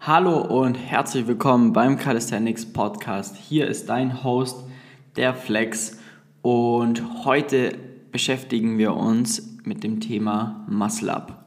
Hallo 0.00 0.38
und 0.38 0.74
herzlich 0.74 1.26
willkommen 1.26 1.72
beim 1.72 1.98
Calisthenics 1.98 2.64
Podcast. 2.64 3.36
Hier 3.36 3.66
ist 3.66 3.88
dein 3.88 4.22
Host, 4.22 4.64
der 5.16 5.34
Flex, 5.34 5.98
und 6.42 7.24
heute 7.24 7.76
beschäftigen 8.12 8.78
wir 8.78 8.94
uns 8.94 9.56
mit 9.64 9.82
dem 9.82 9.98
Thema 9.98 10.64
Muscle 10.68 11.10
Up. 11.10 11.46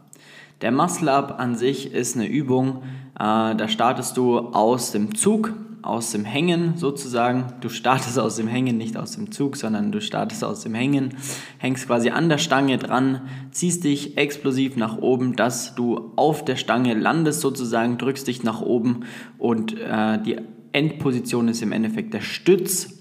Der 0.62 0.72
Muscle 0.72 1.10
Up 1.10 1.40
an 1.40 1.56
sich 1.56 1.94
ist 1.94 2.18
eine 2.18 2.28
Übung, 2.28 2.84
äh, 3.16 3.56
da 3.56 3.68
startest 3.70 4.18
du 4.18 4.40
aus 4.40 4.92
dem 4.92 5.16
Zug, 5.16 5.54
aus 5.82 6.12
dem 6.12 6.26
Hängen 6.26 6.78
sozusagen. 6.78 7.54
Du 7.62 7.70
startest 7.70 8.20
aus 8.20 8.36
dem 8.36 8.48
Hängen, 8.48 8.78
nicht 8.78 8.98
aus 8.98 9.14
dem 9.14 9.32
Zug, 9.32 9.56
sondern 9.56 9.92
du 9.92 10.02
startest 10.02 10.44
aus 10.44 10.62
dem 10.62 10.76
Hängen, 10.76 11.16
hängst 11.58 11.88
quasi 11.88 12.10
an 12.10 12.30
der 12.30 12.38
Stange 12.38 12.78
dran, 12.78 13.22
ziehst 13.52 13.84
dich 13.84 14.18
explosiv 14.18 14.76
nach 14.76 14.98
oben, 14.98 15.36
dass 15.36 15.76
du 15.76 16.12
auf 16.16 16.44
der 16.44 16.56
Stange 16.56 16.94
landest 16.94 17.42
sozusagen, 17.42 17.98
drückst 17.98 18.28
dich 18.28 18.44
nach 18.44 18.62
oben 18.62 19.06
und 19.38 19.78
äh, 19.80 20.22
die 20.22 20.38
Endposition 20.72 21.48
ist 21.48 21.62
im 21.62 21.72
Endeffekt 21.72 22.14
der 22.14 22.22
Stütz, 22.22 23.00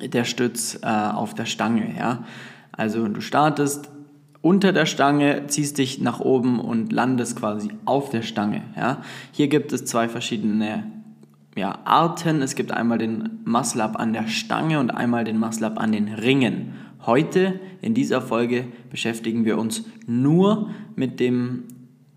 der 0.00 0.24
Stütz 0.24 0.78
äh, 0.82 0.86
auf 0.86 1.34
der 1.34 1.46
Stange. 1.46 1.94
Ja? 1.96 2.24
Also 2.72 3.08
du 3.08 3.20
startest 3.20 3.90
unter 4.42 4.72
der 4.72 4.86
Stange, 4.86 5.46
ziehst 5.46 5.78
dich 5.78 6.00
nach 6.00 6.20
oben 6.20 6.60
und 6.60 6.92
landest 6.92 7.36
quasi 7.36 7.70
auf 7.84 8.10
der 8.10 8.22
Stange. 8.22 8.62
Ja? 8.76 9.02
Hier 9.32 9.48
gibt 9.48 9.72
es 9.72 9.84
zwei 9.84 10.08
verschiedene 10.08 10.95
ja, 11.56 11.78
Arten. 11.84 12.42
Es 12.42 12.54
gibt 12.54 12.70
einmal 12.70 12.98
den 12.98 13.40
Up 13.46 13.98
an 13.98 14.12
der 14.12 14.28
Stange 14.28 14.78
und 14.78 14.90
einmal 14.90 15.24
den 15.24 15.42
Up 15.42 15.80
an 15.80 15.90
den 15.90 16.08
Ringen. 16.08 16.74
Heute 17.04 17.58
in 17.80 17.94
dieser 17.94 18.20
Folge 18.20 18.66
beschäftigen 18.90 19.44
wir 19.44 19.58
uns 19.58 19.84
nur 20.06 20.70
mit 20.94 21.18
dem 21.18 21.64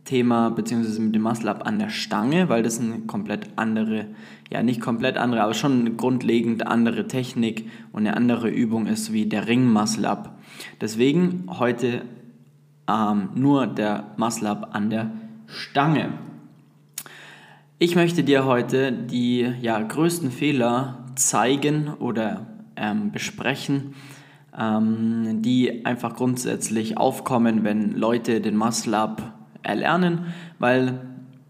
Thema 0.03 0.49
bzw. 0.49 0.99
mit 0.99 1.15
dem 1.15 1.25
Up 1.25 1.65
an 1.65 1.79
der 1.79 1.89
Stange, 1.89 2.49
weil 2.49 2.63
das 2.63 2.79
eine 2.79 2.99
komplett 3.01 3.47
andere, 3.55 4.07
ja 4.51 4.61
nicht 4.61 4.81
komplett 4.81 5.17
andere, 5.17 5.43
aber 5.43 5.53
schon 5.53 5.81
eine 5.81 5.91
grundlegend 5.91 6.67
andere 6.67 7.07
Technik 7.07 7.69
und 7.93 8.05
eine 8.05 8.17
andere 8.17 8.49
Übung 8.49 8.87
ist 8.87 9.13
wie 9.13 9.25
der 9.25 9.47
Ring 9.47 9.75
Up. 9.77 10.37
Deswegen 10.81 11.45
heute 11.47 12.01
ähm, 12.89 13.29
nur 13.35 13.67
der 13.67 14.15
Up 14.17 14.69
an 14.73 14.89
der 14.89 15.11
Stange. 15.47 16.09
Ich 17.81 17.95
möchte 17.95 18.25
dir 18.25 18.43
heute 18.43 18.91
die 18.91 19.39
ja, 19.61 19.81
größten 19.81 20.31
Fehler 20.31 21.05
zeigen 21.15 21.87
oder 21.87 22.45
ähm, 22.75 23.13
besprechen, 23.13 23.93
ähm, 24.57 25.41
die 25.41 25.85
einfach 25.85 26.13
grundsätzlich 26.13 26.97
aufkommen, 26.97 27.63
wenn 27.63 27.93
Leute 27.93 28.41
den 28.41 28.57
Muscle 28.57 28.97
Up 28.97 29.33
erlernen, 29.63 30.25
weil 30.59 30.99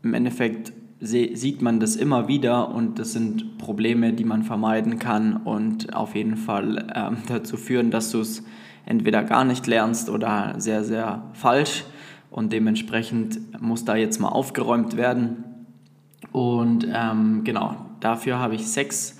im 0.04 0.14
Endeffekt 0.14 0.72
sieht 1.00 1.64
man 1.64 1.80
das 1.80 1.96
immer 1.96 2.28
wieder 2.28 2.76
und 2.76 3.00
das 3.00 3.14
sind 3.14 3.58
Probleme, 3.58 4.14
die 4.14 4.26
man 4.26 4.44
vermeiden 4.44 5.00
kann 5.00 5.36
und 5.36 5.96
auf 5.96 6.14
jeden 6.14 6.38
Fall 6.38 6.94
ähm, 6.94 7.18
dazu 7.28 7.58
führen, 7.58 7.90
dass 7.90 8.12
du 8.12 8.20
es 8.20 8.44
entweder 8.86 9.24
gar 9.24 9.46
nicht 9.46 9.66
lernst 9.66 10.12
oder 10.12 10.54
sehr, 10.60 10.84
sehr 10.84 11.24
falsch 11.34 11.86
und 12.30 12.54
dementsprechend 12.54 13.60
muss 13.60 13.84
da 13.84 13.96
jetzt 13.96 14.20
mal 14.20 14.30
aufgeräumt 14.30 14.96
werden 14.96 15.49
und 16.32 16.88
ähm, 16.94 17.44
genau, 17.44 17.76
dafür 18.00 18.40
habe 18.40 18.56
ich 18.56 18.68
sechs 18.68 19.18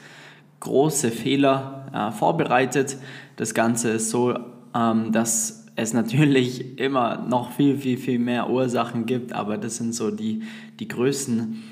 große 0.60 1.12
Fehler 1.12 1.88
äh, 1.94 2.12
vorbereitet. 2.12 2.98
Das 3.36 3.54
Ganze 3.54 3.92
ist 3.92 4.10
so, 4.10 4.38
ähm, 4.76 5.12
dass 5.12 5.66
es 5.76 5.94
natürlich 5.94 6.78
immer 6.80 7.26
noch 7.28 7.52
viel, 7.52 7.78
viel, 7.78 7.98
viel 7.98 8.20
mehr 8.20 8.50
Ursachen 8.50 9.06
gibt, 9.06 9.34
aber 9.34 9.58
das 9.58 9.78
sind 9.78 9.96
so 9.96 10.12
die, 10.12 10.44
die 10.80 10.88
größten 10.88 11.64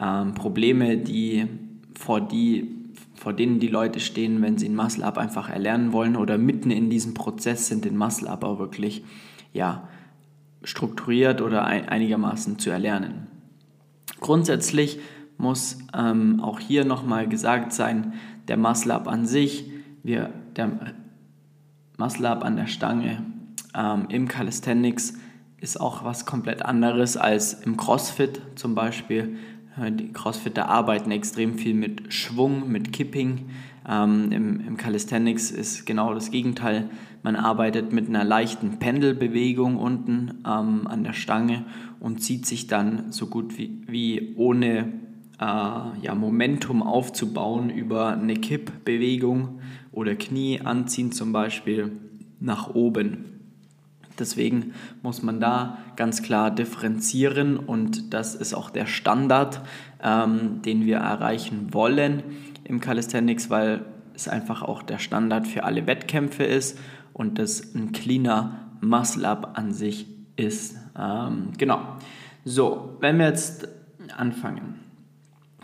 ähm, 0.00 0.34
Probleme, 0.34 0.96
die 0.96 1.46
vor, 1.98 2.20
die, 2.20 2.74
vor 3.14 3.32
denen 3.32 3.60
die 3.60 3.68
Leute 3.68 4.00
stehen, 4.00 4.42
wenn 4.42 4.58
sie 4.58 4.68
ein 4.68 4.76
Muscle-Up 4.76 5.18
einfach 5.18 5.48
erlernen 5.48 5.92
wollen 5.92 6.16
oder 6.16 6.38
mitten 6.38 6.70
in 6.70 6.90
diesem 6.90 7.14
Prozess 7.14 7.68
sind, 7.68 7.84
den 7.84 7.96
Muscle-Up 7.96 8.44
auch 8.44 8.58
wirklich 8.58 9.04
ja, 9.52 9.88
strukturiert 10.62 11.40
oder 11.40 11.64
ein, 11.64 11.88
einigermaßen 11.88 12.58
zu 12.58 12.70
erlernen. 12.70 13.35
Grundsätzlich 14.20 14.98
muss 15.38 15.78
ähm, 15.94 16.40
auch 16.40 16.60
hier 16.60 16.84
nochmal 16.84 17.28
gesagt 17.28 17.72
sein, 17.72 18.14
der 18.48 18.56
Muscle-Up 18.56 19.08
an 19.08 19.26
sich, 19.26 19.70
wir, 20.02 20.32
der 20.56 20.94
Muscle-Up 21.98 22.44
an 22.44 22.56
der 22.56 22.66
Stange 22.66 23.22
ähm, 23.74 24.06
im 24.08 24.28
Calisthenics 24.28 25.14
ist 25.60 25.80
auch 25.80 26.04
was 26.04 26.26
komplett 26.26 26.62
anderes 26.64 27.16
als 27.16 27.54
im 27.54 27.76
CrossFit 27.76 28.40
zum 28.54 28.74
Beispiel. 28.74 29.36
Die 29.78 30.10
Crossfitter 30.10 30.68
arbeiten 30.70 31.10
extrem 31.10 31.58
viel 31.58 31.74
mit 31.74 32.12
Schwung, 32.12 32.70
mit 32.70 32.94
Kipping. 32.94 33.50
Ähm, 33.86 34.32
im, 34.32 34.60
Im 34.66 34.76
Calisthenics 34.78 35.50
ist 35.50 35.84
genau 35.84 36.14
das 36.14 36.30
Gegenteil. 36.30 36.88
Man 37.26 37.34
arbeitet 37.34 37.92
mit 37.92 38.08
einer 38.08 38.22
leichten 38.22 38.78
Pendelbewegung 38.78 39.78
unten 39.78 40.44
ähm, 40.46 40.86
an 40.86 41.02
der 41.02 41.12
Stange 41.12 41.64
und 41.98 42.22
zieht 42.22 42.46
sich 42.46 42.68
dann 42.68 43.10
so 43.10 43.26
gut 43.26 43.58
wie, 43.58 43.82
wie 43.88 44.36
ohne 44.36 44.92
äh, 45.40 45.44
ja, 46.02 46.14
Momentum 46.14 46.84
aufzubauen 46.84 47.68
über 47.68 48.12
eine 48.12 48.34
Kippbewegung 48.34 49.58
oder 49.90 50.14
Knie 50.14 50.60
anziehen 50.60 51.10
zum 51.10 51.32
Beispiel 51.32 51.90
nach 52.38 52.72
oben. 52.76 53.40
Deswegen 54.20 54.74
muss 55.02 55.24
man 55.24 55.40
da 55.40 55.78
ganz 55.96 56.22
klar 56.22 56.52
differenzieren 56.52 57.56
und 57.56 58.14
das 58.14 58.36
ist 58.36 58.54
auch 58.54 58.70
der 58.70 58.86
Standard, 58.86 59.62
ähm, 60.00 60.62
den 60.62 60.86
wir 60.86 60.98
erreichen 60.98 61.74
wollen 61.74 62.22
im 62.62 62.78
Calisthenics, 62.78 63.50
weil 63.50 63.84
es 64.14 64.28
einfach 64.28 64.62
auch 64.62 64.84
der 64.84 65.00
Standard 65.00 65.48
für 65.48 65.64
alle 65.64 65.88
Wettkämpfe 65.88 66.44
ist 66.44 66.78
und 67.16 67.38
das 67.38 67.74
ein 67.74 67.92
cleaner 67.92 68.68
Muscle-Up 68.82 69.56
an 69.56 69.72
sich 69.72 70.06
ist. 70.36 70.76
Ähm, 70.98 71.48
genau. 71.56 71.80
So, 72.44 72.96
wenn 73.00 73.18
wir 73.18 73.26
jetzt 73.26 73.66
anfangen, 74.14 74.80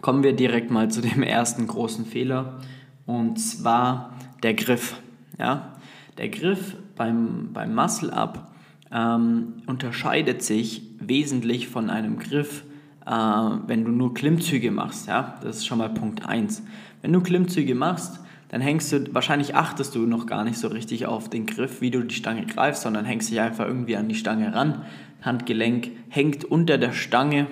kommen 0.01 0.23
wir 0.23 0.35
direkt 0.35 0.71
mal 0.71 0.91
zu 0.91 1.03
dem 1.03 1.23
ersten 1.23 1.67
großen 1.67 2.07
Fehler 2.07 2.59
und 3.05 3.39
zwar 3.39 4.15
der 4.43 4.55
Griff. 4.55 4.97
Ja? 5.39 5.77
Der 6.17 6.31
Griff 6.31 6.75
beim, 6.97 7.51
beim 7.53 7.75
Muscle-Up 7.75 8.51
ähm, 8.91 9.55
unterscheidet 9.67 10.43
sich 10.43 10.83
wesentlich 11.01 11.69
von 11.69 11.91
einem 11.91 12.19
Griff, 12.19 12.65
äh, 13.05 13.11
wenn 13.11 13.84
du 13.84 13.91
nur 13.91 14.15
Klimmzüge 14.15 14.71
machst. 14.71 15.07
Ja? 15.07 15.39
Das 15.43 15.59
ist 15.59 15.67
schon 15.67 15.79
mal 15.79 15.91
Punkt 15.91 16.27
1. 16.27 16.63
Wenn 17.03 17.13
du 17.13 17.21
Klimmzüge 17.21 17.75
machst, 17.75 18.22
dann 18.53 18.61
hängst 18.61 18.93
du, 18.93 19.15
wahrscheinlich 19.15 19.55
achtest 19.55 19.95
du 19.95 20.01
noch 20.01 20.27
gar 20.27 20.45
nicht 20.45 20.59
so 20.59 20.69
richtig 20.69 21.07
auf 21.07 21.31
den 21.31 21.47
Griff, 21.47 21.81
wie 21.81 21.91
du 21.91 22.03
die 22.03 22.15
Stange 22.15 22.45
greifst, 22.45 22.83
sondern 22.83 23.07
hängst 23.07 23.31
dich 23.31 23.41
einfach 23.41 23.67
irgendwie 23.67 23.97
an 23.97 24.11
die 24.11 24.15
Stange 24.15 24.55
ran. 24.55 24.83
Handgelenk 25.23 25.91
hängt 26.11 26.45
unter 26.45 26.77
der 26.77 26.93
Stange 26.93 27.47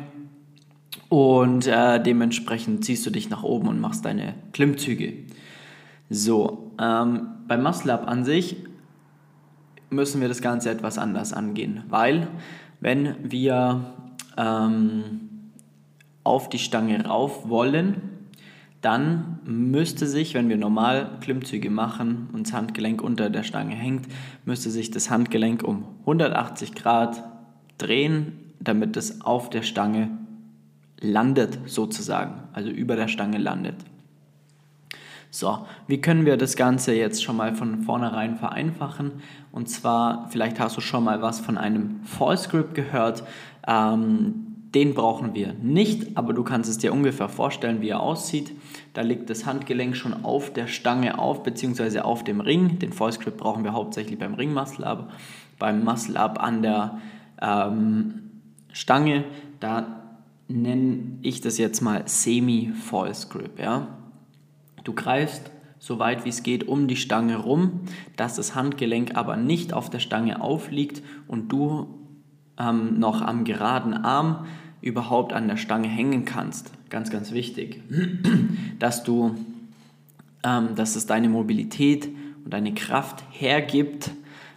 und 1.09 1.67
äh, 1.67 2.03
dementsprechend 2.03 2.85
ziehst 2.85 3.07
du 3.07 3.11
dich 3.11 3.31
nach 3.31 3.43
oben 3.43 3.69
und 3.69 3.81
machst 3.81 4.05
deine 4.05 4.35
Klimmzüge. 4.53 5.15
So, 6.11 6.71
ähm, 6.79 7.29
beim 7.49 7.63
Muscle 7.63 7.95
Up 7.95 8.07
an 8.07 8.27
sich 8.27 8.57
müssen 9.89 10.21
wir 10.21 10.29
das 10.29 10.43
Ganze 10.43 10.69
etwas 10.69 10.99
anders 10.99 11.33
angehen, 11.33 11.83
weil 11.89 12.29
wenn 12.81 13.17
wir 13.23 13.87
ähm, 14.37 15.21
auf 16.25 16.51
die 16.51 16.59
Stange 16.59 17.07
rauf 17.07 17.49
wollen, 17.49 18.20
dann 18.81 19.41
müsste 19.45 20.07
sich, 20.07 20.35
wenn 20.35 20.49
wir 20.49 20.57
normal 20.57 21.19
Klimmzüge 21.21 21.71
machen 21.71 22.29
und 22.33 22.47
das 22.47 22.55
Handgelenk 22.55 23.03
unter 23.03 23.29
der 23.29 23.43
Stange 23.43 23.75
hängt, 23.75 24.07
müsste 24.45 24.71
sich 24.71 24.91
das 24.91 25.11
Handgelenk 25.11 25.63
um 25.63 25.85
180 26.01 26.75
Grad 26.75 27.23
drehen, 27.77 28.33
damit 28.59 28.97
es 28.97 29.21
auf 29.21 29.51
der 29.51 29.63
Stange 29.63 30.11
landet 31.01 31.59
sozusagen, 31.67 32.43
also 32.53 32.71
über 32.71 32.97
der 32.97 33.09
Stange 33.09 33.39
landet. 33.39 33.77
So, 35.31 35.67
wie 35.87 36.01
können 36.01 36.27
wir 36.27 36.37
das 36.37 36.57
Ganze 36.57 36.93
jetzt 36.93 37.23
schon 37.23 37.37
mal 37.37 37.55
von 37.55 37.83
vornherein 37.83 38.37
vereinfachen? 38.37 39.13
Und 39.53 39.69
zwar, 39.69 40.29
vielleicht 40.31 40.59
hast 40.59 40.77
du 40.77 40.81
schon 40.81 41.05
mal 41.05 41.23
was 41.23 41.39
von 41.39 41.57
einem 41.57 42.01
False 42.03 42.49
Grip 42.49 42.75
gehört. 42.75 43.23
Ähm, 43.67 44.50
den 44.75 44.95
brauchen 44.95 45.35
wir 45.35 45.55
nicht, 45.55 46.17
aber 46.17 46.33
du 46.33 46.45
kannst 46.45 46.71
es 46.71 46.79
dir 46.79 46.93
ungefähr 46.93 47.29
vorstellen, 47.29 47.81
wie 47.81 47.89
er 47.89 48.01
aussieht. 48.01 48.53
Da 48.95 49.03
liegt 49.03 49.29
das 49.29 49.45
Handgelenk 49.45 49.97
schon 49.97 50.25
auf 50.25 50.53
der 50.53 50.69
Stange 50.69 51.19
auf, 51.19 51.43
beziehungsweise 51.43 52.05
auf 52.05 52.23
dem 52.23 52.41
Ring. 52.41 52.79
Den 52.79 52.93
False 52.93 53.19
Grip 53.19 53.37
brauchen 53.37 53.65
wir 53.65 53.73
hauptsächlich 53.73 54.19
beim 54.19 54.35
Ring 54.35 54.53
Muscle 54.53 54.85
Up. 54.85 55.13
Beim 55.59 55.85
Muscle 55.85 56.17
Up 56.17 56.41
an 56.41 56.63
der 56.63 56.99
ähm, 57.43 58.31
Stange, 58.73 59.25
da 59.59 60.03
nenne 60.47 61.19
ich 61.23 61.41
das 61.41 61.59
jetzt 61.59 61.81
mal 61.81 62.05
Semi-False 62.07 63.29
Grip. 63.29 63.59
Ja? 63.59 63.89
Du 64.85 64.93
greifst 64.93 65.51
so 65.81 65.99
weit 65.99 66.25
wie 66.25 66.29
es 66.29 66.43
geht 66.43 66.69
um 66.69 66.87
die 66.87 66.97
Stange 66.97 67.39
rum, 67.39 67.81
dass 68.17 68.37
das 68.37 68.55
Handgelenk 68.55 69.17
aber 69.17 69.37
nicht 69.37 69.73
auf 69.73 69.91
der 69.91 69.99
Stange 69.99 70.41
aufliegt 70.43 71.03
und 71.27 71.51
du 71.51 72.00
ähm, 72.61 72.99
noch 72.99 73.23
am 73.23 73.45
geraden 73.45 73.95
Arm 73.95 74.47
überhaupt 74.83 75.33
an 75.33 75.49
der 75.49 75.57
Stange 75.57 75.89
hängen 75.89 76.25
kannst. 76.25 76.71
Ganz, 76.91 77.11
ganz 77.11 77.33
wichtig, 77.33 77.81
dass 78.79 79.03
du, 79.03 79.35
ähm, 80.45 80.75
dass 80.75 80.97
es 80.97 81.07
deine 81.07 81.29
Mobilität 81.29 82.09
und 82.45 82.53
deine 82.53 82.75
Kraft 82.75 83.25
hergibt, 83.31 84.11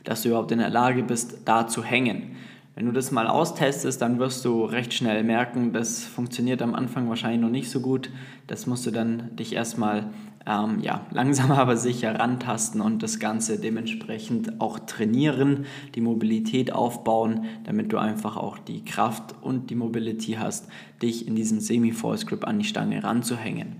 dass 0.03 0.23
du 0.23 0.29
überhaupt 0.29 0.51
in 0.51 0.59
der 0.59 0.69
Lage 0.69 1.03
bist, 1.03 1.39
da 1.45 1.67
zu 1.67 1.83
hängen. 1.83 2.35
Wenn 2.75 2.87
du 2.87 2.91
das 2.91 3.11
mal 3.11 3.27
austestest, 3.27 4.01
dann 4.01 4.17
wirst 4.17 4.43
du 4.45 4.65
recht 4.65 4.93
schnell 4.93 5.23
merken, 5.23 5.73
das 5.73 6.03
funktioniert 6.03 6.61
am 6.63 6.73
Anfang 6.73 7.07
wahrscheinlich 7.07 7.41
noch 7.41 7.49
nicht 7.49 7.69
so 7.69 7.81
gut. 7.81 8.09
Das 8.47 8.65
musst 8.65 8.85
du 8.87 8.91
dann 8.91 9.35
dich 9.35 9.53
erstmal 9.53 10.09
ähm, 10.45 10.79
ja, 10.81 11.05
langsam 11.11 11.51
aber 11.53 11.77
sicher 11.77 12.19
rantasten 12.19 12.81
und 12.81 13.03
das 13.03 13.19
Ganze 13.19 13.59
dementsprechend 13.59 14.59
auch 14.61 14.79
trainieren, 14.79 15.65
die 15.95 16.01
Mobilität 16.01 16.73
aufbauen, 16.73 17.45
damit 17.63 17.93
du 17.93 17.97
einfach 17.97 18.37
auch 18.37 18.57
die 18.57 18.83
Kraft 18.83 19.35
und 19.41 19.69
die 19.69 19.75
Mobility 19.75 20.33
hast, 20.33 20.67
dich 21.01 21.27
in 21.27 21.35
diesem 21.35 21.59
Semi-False 21.59 22.25
Grip 22.25 22.47
an 22.47 22.59
die 22.59 22.65
Stange 22.65 23.03
ranzuhängen. 23.03 23.77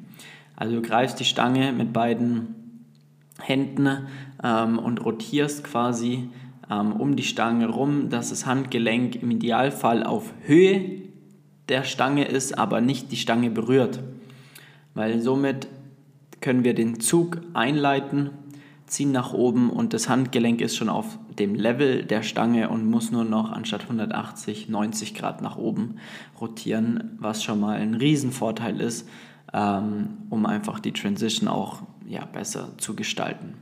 Also 0.56 0.75
du 0.75 0.81
greifst 0.81 1.19
die 1.19 1.25
Stange 1.25 1.74
mit 1.74 1.94
beiden 1.94 2.56
Händen 3.39 4.07
ähm, 4.44 4.80
und 4.80 5.04
rotierst 5.04 5.63
quasi 5.63 6.30
ähm, 6.69 6.94
um 6.94 7.16
die 7.16 7.24
Stange 7.24 7.68
rum, 7.68 8.09
dass 8.09 8.30
das 8.30 8.45
Handgelenk 8.45 9.21
im 9.21 9.31
Idealfall 9.31 10.04
auf 10.04 10.33
Höhe 10.45 11.01
der 11.69 11.83
Stange 11.83 12.25
ist, 12.25 12.57
aber 12.57 12.81
nicht 12.81 13.12
die 13.12 13.18
Stange 13.18 13.50
berührt. 13.50 14.00
Weil 14.94 15.21
somit 15.21 15.68
können 16.44 16.66
wir 16.66 16.75
den 16.75 17.00
Zug 17.00 17.42
einleiten, 17.54 18.30
ziehen 18.86 19.13
nach 19.13 19.34
oben 19.34 19.69
und 19.69 19.94
das 19.94 20.10
Handgelenk 20.10 20.60
ist 20.60 20.75
schon 20.75 20.90
auf 20.90 21.18
dem 21.40 21.56
Level 21.56 22.04
der 22.04 22.22
Stange 22.22 22.69
und 22.69 22.86
muss 22.86 23.12
nur 23.12 23.24
noch 23.24 23.50
anstatt 23.51 23.84
180 23.84 24.68
90 24.68 25.16
Grad 25.16 25.42
nach 25.42 25.57
oben 25.57 25.95
rotieren, 26.40 27.18
was 27.18 27.44
schon 27.44 27.62
mal 27.62 27.78
ein 27.78 27.95
Riesenvorteil 27.95 28.81
ist, 28.81 29.07
ähm, 29.54 30.18
um 30.30 30.45
einfach 30.45 30.80
die 30.80 30.92
Transition 30.92 31.48
auch 31.48 31.81
ja, 32.07 32.25
besser 32.25 32.78
zu 32.78 32.94
gestalten. 32.94 33.54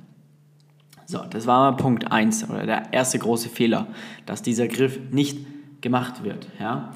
So, 1.06 1.20
das 1.20 1.46
war 1.46 1.72
mal 1.72 1.78
Punkt 1.78 2.12
1 2.12 2.50
oder 2.50 2.66
der 2.66 2.94
erste 2.94 3.20
große 3.20 3.50
Fehler, 3.50 3.88
dass 4.26 4.42
dieser 4.42 4.68
Griff 4.68 5.00
nicht 5.12 5.38
gemacht 5.82 6.24
wird. 6.24 6.48
Ja. 6.60 6.94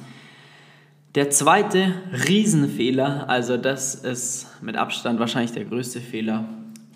Der 1.15 1.29
zweite 1.29 1.94
Riesenfehler, 2.27 3.29
also 3.29 3.56
das 3.56 3.95
ist 3.95 4.47
mit 4.62 4.75
Abstand 4.75 5.17
wahrscheinlich 5.17 5.53
der 5.53 5.63
größte 5.63 6.01
Fehler, 6.01 6.44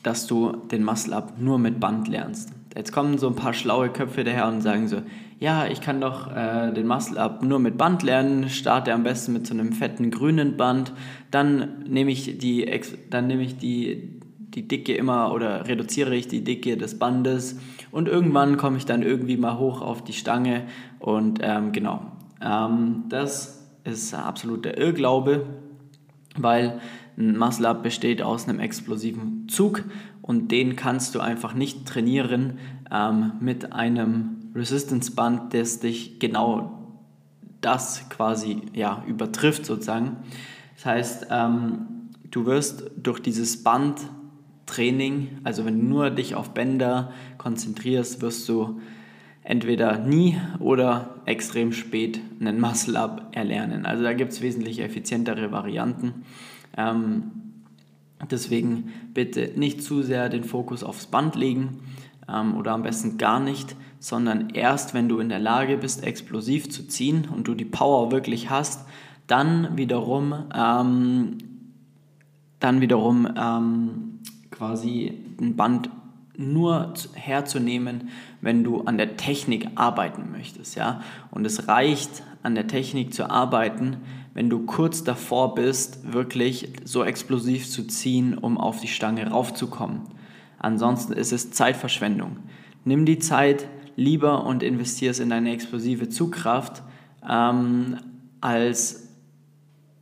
dass 0.04 0.28
du 0.28 0.58
den 0.70 0.84
Muscle-Up 0.84 1.40
nur 1.40 1.58
mit 1.58 1.80
Band 1.80 2.10
lernst. 2.10 2.52
Jetzt 2.76 2.92
kommen 2.92 3.18
so 3.18 3.30
ein 3.30 3.36
paar 3.36 3.54
schlaue 3.54 3.88
Köpfe 3.88 4.26
daher 4.26 4.50
und 4.50 4.60
sagen 4.60 4.90
so, 4.90 5.04
ja, 5.40 5.68
ich 5.68 5.80
kann 5.80 6.02
doch 6.02 6.36
äh, 6.36 6.74
den 6.74 6.86
Muscle-Up 6.86 7.44
nur 7.44 7.60
mit 7.60 7.78
Band 7.78 8.04
lernen, 8.04 8.50
starte 8.50 8.94
am 8.94 9.04
besten 9.04 9.32
mit 9.32 9.48
so 9.48 9.54
einem 9.54 9.72
fetten 9.72 10.12
grünen 10.12 10.58
Band, 10.58 10.92
dann 11.32 11.86
nehme 11.88 12.12
ich 12.12 12.40
die, 12.40 12.70
dann 13.10 13.28
nehme 13.28 13.44
ich 13.44 13.58
die 13.58 14.20
die 14.50 14.68
Dicke 14.68 14.96
immer 14.96 15.32
oder 15.32 15.68
reduziere 15.68 16.16
ich 16.16 16.28
die 16.28 16.44
Dicke 16.44 16.76
des 16.76 16.98
Bandes 16.98 17.60
und 17.92 18.08
irgendwann 18.08 18.58
komme 18.58 18.78
ich 18.78 18.86
dann 18.86 19.04
irgendwie 19.04 19.38
mal 19.38 19.60
hoch 19.60 19.82
auf 19.82 20.04
die 20.04 20.14
Stange 20.14 20.64
und 20.98 21.40
ähm, 21.44 21.72
genau, 21.72 22.02
ähm, 22.44 23.04
das 23.10 23.59
ist 23.84 24.14
absoluter 24.14 24.78
Irrglaube, 24.78 25.46
weil 26.38 26.80
ein 27.18 27.38
Muscle-Up 27.38 27.84
besteht 27.84 28.22
aus 28.22 28.48
einem 28.48 28.60
explosiven 28.60 29.48
Zug 29.50 29.84
und 30.22 30.50
den 30.52 30.76
kannst 30.76 31.16
du 31.16 31.20
einfach 31.20 31.54
nicht 31.54 31.86
trainieren 31.86 32.60
ähm, 32.92 33.34
mit 33.40 33.74
einem 33.74 34.52
Resistance-Band, 34.56 35.54
das 35.54 35.80
dich 35.80 36.20
genau 36.20 36.80
das 37.62 38.08
quasi 38.10 38.62
ja, 38.74 39.04
übertrifft 39.08 39.66
sozusagen. 39.66 40.18
Das 40.76 40.86
heißt, 40.86 41.28
ähm, 41.30 42.10
du 42.32 42.46
wirst 42.46 42.92
durch 42.96 43.20
dieses 43.20 43.64
Band 43.64 44.00
Training, 44.66 45.40
also 45.44 45.66
wenn 45.66 45.80
du 45.80 45.86
nur 45.86 46.12
dich 46.12 46.36
auf 46.36 46.54
Bänder 46.54 47.12
konzentrierst, 47.38 48.22
wirst 48.22 48.48
du 48.48 48.80
entweder 49.50 49.98
nie 49.98 50.40
oder 50.60 51.16
extrem 51.26 51.74
spät 51.74 52.22
einen 52.40 52.62
Muscle-Up 52.62 53.30
erlernen. 53.32 53.88
Also 53.88 54.04
da 54.04 54.14
gibt 54.14 54.32
es 54.32 54.42
wesentlich 54.42 54.80
effizientere 54.80 55.52
Varianten. 55.52 56.24
Ähm, 56.78 57.32
deswegen 58.30 58.94
bitte 59.16 59.52
nicht 59.56 59.82
zu 59.82 60.04
sehr 60.04 60.30
den 60.30 60.44
Fokus 60.44 60.84
aufs 60.84 61.08
Band 61.08 61.34
legen 61.34 61.80
ähm, 62.32 62.58
oder 62.58 62.74
am 62.74 62.84
besten 62.84 63.18
gar 63.18 63.40
nicht, 63.40 63.76
sondern 63.98 64.52
erst 64.52 64.94
wenn 64.94 65.10
du 65.10 65.18
in 65.18 65.30
der 65.30 65.40
Lage 65.40 65.78
bist, 65.78 66.04
explosiv 66.04 66.70
zu 66.70 66.88
ziehen 66.88 67.28
und 67.36 67.48
du 67.48 67.56
die 67.56 67.66
Power 67.66 68.12
wirklich 68.12 68.52
hast, 68.52 68.86
dann 69.26 69.76
wiederum, 69.76 70.44
ähm, 70.56 71.38
dann 72.60 72.82
wiederum 72.82 73.28
ähm, 73.36 74.20
quasi 74.52 75.12
ein 75.42 75.56
Band 75.56 75.90
nur 76.40 76.94
herzunehmen, 77.14 78.10
wenn 78.42 78.64
du 78.64 78.82
an 78.82 78.98
der 78.98 79.18
Technik 79.18 79.68
arbeiten 79.76 80.32
möchtest, 80.32 80.76
ja. 80.76 81.02
Und 81.32 81.46
es 81.46 81.68
reicht, 81.68 82.24
an 82.42 82.56
der 82.56 82.68
Technik 82.68 83.14
zu 83.14 83.30
arbeiten, 83.30 83.98
wenn 84.34 84.50
du 84.50 84.66
kurz 84.66 85.04
davor 85.04 85.54
bist, 85.54 86.14
wirklich 86.14 86.70
so 86.86 87.04
explosiv 87.04 87.70
zu 87.70 87.86
ziehen, 87.86 88.38
um 88.38 88.58
auf 88.58 88.80
die 88.80 88.88
Stange 88.88 89.30
raufzukommen. 89.30 90.02
Ansonsten 90.58 91.14
ist 91.14 91.34
es 91.34 91.52
Zeitverschwendung. 91.52 92.38
Nimm 92.86 93.06
die 93.06 93.20
Zeit 93.20 93.68
lieber 93.98 94.46
und 94.46 94.64
investier 94.64 95.12
es 95.12 95.20
in 95.20 95.30
deine 95.30 95.52
explosive 95.52 96.08
Zugkraft, 96.08 96.84
ähm, 97.30 97.98
als 98.40 99.10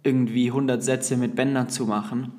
irgendwie 0.04 0.48
100 0.48 0.84
Sätze 0.84 1.18
mit 1.18 1.36
Bändern 1.36 1.70
zu 1.70 1.86
machen 1.86 2.32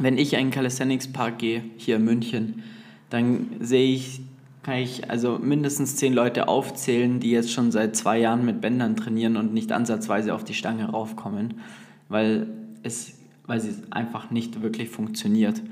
wenn 0.00 0.18
ich 0.18 0.36
einen 0.36 0.50
Calisthenics 0.50 1.08
Park 1.08 1.38
gehe, 1.38 1.62
hier 1.76 1.96
in 1.96 2.04
München, 2.04 2.62
dann 3.10 3.56
sehe 3.60 3.94
ich, 3.94 4.20
kann 4.62 4.76
ich 4.76 5.10
also 5.10 5.38
mindestens 5.38 5.96
zehn 5.96 6.12
Leute 6.12 6.48
aufzählen, 6.48 7.20
die 7.20 7.30
jetzt 7.30 7.52
schon 7.52 7.70
seit 7.72 7.96
zwei 7.96 8.18
Jahren 8.18 8.44
mit 8.44 8.60
Bändern 8.60 8.96
trainieren 8.96 9.36
und 9.36 9.54
nicht 9.54 9.72
ansatzweise 9.72 10.34
auf 10.34 10.44
die 10.44 10.54
Stange 10.54 10.90
raufkommen, 10.90 11.60
weil 12.08 12.48
es, 12.82 13.18
weil 13.46 13.60
sie 13.60 13.74
einfach 13.90 14.30
nicht 14.30 14.60
wirklich 14.62 14.90
funktioniert. 14.90 15.62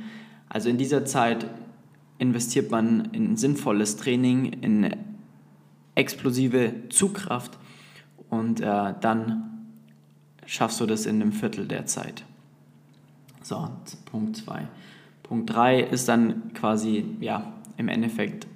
Also 0.49 0.69
in 0.69 0.79
dieser 0.79 1.05
Zeit 1.05 1.47
investiert 2.19 2.71
man 2.71 3.07
in 3.13 3.37
sinnvolles 3.37 3.97
Training, 3.97 4.47
in 4.47 4.91
explosive 5.95 6.73
Zugkraft 6.89 7.59
und 8.31 8.61
äh, 8.61 8.95
dann 9.01 9.69
schaffst 10.47 10.81
du 10.81 10.87
das 10.87 11.07
in 11.07 11.21
einem 11.21 11.33
Viertel 11.33 11.67
der 11.67 11.87
Zeit. 11.87 12.25
So, 13.43 13.69
Punkt 14.11 14.37
2. 14.37 14.67
Punkt 15.29 15.51
3 15.51 15.81
ist 15.81 16.09
dann 16.09 16.53
quasi, 16.55 17.05
ja, 17.21 17.53
im 17.77 17.89
Endeffekt 17.89 18.47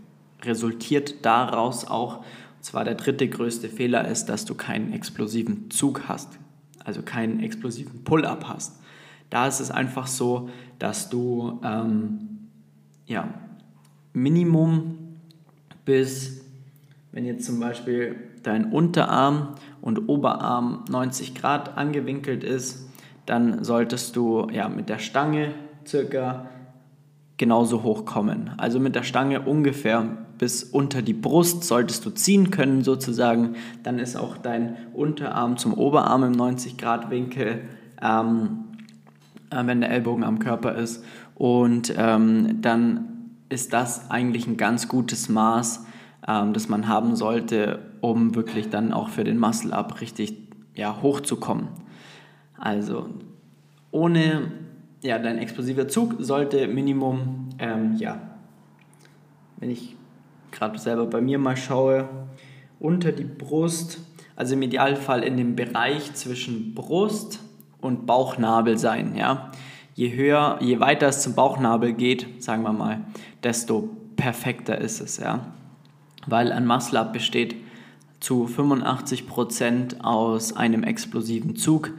resultiert 0.42 1.24
daraus 1.24 1.84
auch, 1.86 2.18
und 2.18 2.64
zwar 2.64 2.84
der 2.84 2.94
dritte 2.94 3.28
größte 3.28 3.68
Fehler 3.68 4.06
ist, 4.06 4.26
dass 4.26 4.44
du 4.44 4.54
keinen 4.54 4.92
explosiven 4.92 5.70
Zug 5.70 6.08
hast, 6.08 6.38
also 6.84 7.02
keinen 7.02 7.40
explosiven 7.40 8.04
Pull-up 8.04 8.48
hast. 8.48 8.78
Da 9.30 9.46
ist 9.46 9.60
es 9.60 9.70
einfach 9.70 10.06
so, 10.06 10.48
dass 10.78 11.10
du 11.10 11.60
ähm, 11.64 12.48
ja, 13.06 13.28
Minimum 14.12 14.98
bis, 15.84 16.44
wenn 17.12 17.24
jetzt 17.24 17.44
zum 17.44 17.58
Beispiel 17.58 18.16
dein 18.42 18.72
Unterarm 18.72 19.54
und 19.80 20.08
Oberarm 20.08 20.84
90 20.88 21.34
Grad 21.34 21.76
angewinkelt 21.76 22.44
ist, 22.44 22.88
dann 23.26 23.64
solltest 23.64 24.16
du 24.16 24.48
ja, 24.52 24.68
mit 24.68 24.88
der 24.88 24.98
Stange 24.98 25.54
circa 25.86 26.48
genauso 27.40 27.82
hoch 27.82 28.04
kommen. 28.04 28.50
Also 28.58 28.78
mit 28.78 28.94
der 28.94 29.02
Stange 29.02 29.40
ungefähr 29.40 30.18
bis 30.36 30.62
unter 30.62 31.00
die 31.00 31.14
Brust 31.14 31.64
solltest 31.64 32.04
du 32.04 32.10
ziehen 32.10 32.50
können 32.50 32.84
sozusagen. 32.84 33.54
Dann 33.82 33.98
ist 33.98 34.14
auch 34.14 34.36
dein 34.36 34.76
Unterarm 34.92 35.56
zum 35.56 35.72
Oberarm 35.72 36.22
im 36.22 36.32
90 36.32 36.76
Grad 36.76 37.10
Winkel, 37.10 37.62
ähm, 38.02 38.64
äh, 39.48 39.64
wenn 39.64 39.80
der 39.80 39.90
Ellbogen 39.90 40.22
am 40.22 40.38
Körper 40.38 40.74
ist. 40.74 41.02
Und 41.34 41.94
ähm, 41.96 42.60
dann 42.60 43.30
ist 43.48 43.72
das 43.72 44.10
eigentlich 44.10 44.46
ein 44.46 44.58
ganz 44.58 44.86
gutes 44.86 45.30
Maß, 45.30 45.86
ähm, 46.28 46.52
das 46.52 46.68
man 46.68 46.88
haben 46.88 47.16
sollte, 47.16 47.78
um 48.02 48.34
wirklich 48.34 48.68
dann 48.68 48.92
auch 48.92 49.08
für 49.08 49.24
den 49.24 49.38
Muscle-Up 49.38 50.02
richtig 50.02 50.36
ja, 50.74 51.00
hochzukommen. 51.00 51.68
Also 52.58 53.08
ohne, 53.92 54.52
ja, 55.02 55.18
dein 55.18 55.38
explosiver 55.38 55.88
Zug 55.88 56.16
sollte 56.18 56.68
Minimum, 56.68 57.48
ähm, 57.58 57.96
ja, 57.96 58.20
wenn 59.58 59.70
ich 59.70 59.96
gerade 60.50 60.78
selber 60.78 61.06
bei 61.06 61.20
mir 61.20 61.38
mal 61.38 61.56
schaue, 61.56 62.08
unter 62.78 63.12
die 63.12 63.24
Brust, 63.24 64.00
also 64.36 64.54
im 64.54 64.62
Idealfall 64.62 65.22
in 65.22 65.36
dem 65.36 65.56
Bereich 65.56 66.14
zwischen 66.14 66.74
Brust 66.74 67.40
und 67.80 68.06
Bauchnabel 68.06 68.78
sein, 68.78 69.14
ja. 69.16 69.52
Je 69.94 70.14
höher, 70.14 70.58
je 70.60 70.80
weiter 70.80 71.08
es 71.08 71.22
zum 71.22 71.34
Bauchnabel 71.34 71.92
geht, 71.92 72.42
sagen 72.42 72.62
wir 72.62 72.72
mal, 72.72 73.00
desto 73.42 73.90
perfekter 74.16 74.78
ist 74.78 75.00
es, 75.00 75.18
ja. 75.18 75.52
Weil 76.26 76.52
ein 76.52 76.66
Muscle-Up 76.66 77.12
besteht 77.12 77.56
zu 78.20 78.46
85% 78.46 80.00
aus 80.00 80.54
einem 80.54 80.84
explosiven 80.84 81.56
Zug, 81.56 81.92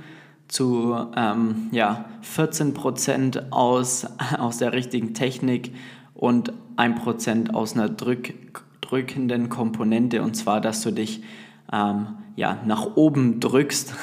zu 0.52 1.08
ähm, 1.16 1.70
ja, 1.72 2.06
14% 2.24 3.52
aus, 3.52 4.06
aus 4.38 4.58
der 4.58 4.74
richtigen 4.74 5.14
Technik 5.14 5.74
und 6.14 6.54
1% 6.76 7.54
aus 7.54 7.74
einer 7.74 7.90
drück, 7.90 8.34
drückenden 8.82 9.48
Komponente, 9.50 10.22
und 10.22 10.36
zwar, 10.36 10.60
dass 10.60 10.82
du 10.82 10.92
dich 10.92 11.24
ähm, 11.72 12.08
ja, 12.36 12.58
nach 12.66 12.98
oben 12.98 13.40
drückst. 13.40 13.96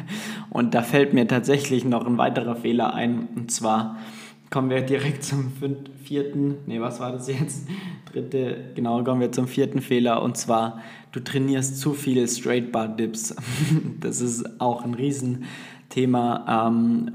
und 0.50 0.74
da 0.74 0.82
fällt 0.82 1.12
mir 1.12 1.26
tatsächlich 1.26 1.84
noch 1.84 2.06
ein 2.06 2.18
weiterer 2.18 2.54
Fehler 2.54 2.94
ein, 2.94 3.26
und 3.34 3.50
zwar 3.50 3.96
kommen 4.48 4.70
wir 4.70 4.82
direkt 4.82 5.24
zum 5.24 5.52
vierten, 6.04 6.58
nee, 6.66 6.80
was 6.80 7.00
war 7.00 7.10
das 7.10 7.26
jetzt? 7.26 7.66
Dritte, 8.12 8.70
genau, 8.76 9.02
kommen 9.02 9.20
wir 9.20 9.32
zum 9.32 9.48
vierten 9.48 9.80
Fehler 9.80 10.22
und 10.22 10.36
zwar, 10.36 10.80
du 11.10 11.18
trainierst 11.18 11.80
zu 11.80 11.94
viele 11.94 12.28
Straight 12.28 12.70
Bar 12.70 12.88
Dips. 12.88 13.34
Das 14.00 14.20
ist 14.20 14.60
auch 14.60 14.84
ein 14.84 14.94
Riesenthema, 15.86 16.68
ähm, 16.68 17.10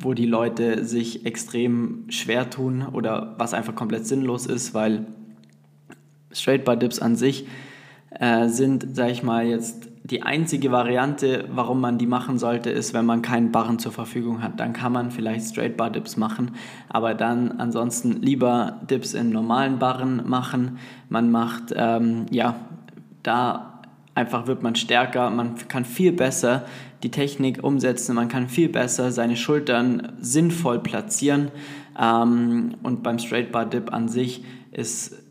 wo 0.00 0.14
die 0.14 0.26
Leute 0.26 0.84
sich 0.84 1.24
extrem 1.26 2.04
schwer 2.08 2.50
tun 2.50 2.86
oder 2.92 3.34
was 3.38 3.54
einfach 3.54 3.74
komplett 3.74 4.06
sinnlos 4.06 4.46
ist, 4.46 4.74
weil 4.74 5.06
Straight 6.32 6.64
Bar 6.64 6.76
Dips 6.76 6.98
an 6.98 7.16
sich 7.16 7.46
äh, 8.10 8.48
sind, 8.48 8.94
sag 8.94 9.10
ich 9.10 9.22
mal, 9.22 9.46
jetzt 9.46 9.88
die 10.04 10.22
einzige 10.22 10.70
Variante, 10.70 11.46
warum 11.50 11.80
man 11.80 11.98
die 11.98 12.06
machen 12.06 12.38
sollte, 12.38 12.70
ist, 12.70 12.94
wenn 12.94 13.06
man 13.06 13.22
keinen 13.22 13.50
Barren 13.50 13.80
zur 13.80 13.90
Verfügung 13.90 14.40
hat. 14.40 14.60
Dann 14.60 14.72
kann 14.72 14.92
man 14.92 15.10
vielleicht 15.10 15.46
Straight 15.46 15.76
Bar 15.76 15.90
Dips 15.90 16.16
machen, 16.16 16.52
aber 16.88 17.14
dann 17.14 17.52
ansonsten 17.58 18.22
lieber 18.22 18.80
Dips 18.88 19.14
in 19.14 19.30
normalen 19.30 19.78
Barren 19.78 20.28
machen. 20.28 20.78
Man 21.08 21.30
macht, 21.30 21.74
ähm, 21.74 22.26
ja, 22.30 22.54
da 23.24 23.75
einfach 24.16 24.46
wird 24.46 24.62
man 24.62 24.74
stärker, 24.74 25.30
man 25.30 25.56
kann 25.68 25.84
viel 25.84 26.12
besser 26.12 26.64
die 27.02 27.10
Technik 27.10 27.62
umsetzen, 27.62 28.16
man 28.16 28.28
kann 28.28 28.48
viel 28.48 28.68
besser 28.68 29.12
seine 29.12 29.36
Schultern 29.36 30.12
sinnvoll 30.20 30.78
platzieren 30.78 31.50
ähm, 32.00 32.74
und 32.82 33.02
beim 33.02 33.18
Straight 33.18 33.52
Bar 33.52 33.66
Dip 33.66 33.92
an 33.92 34.08
sich 34.08 34.42
ist 34.72 35.22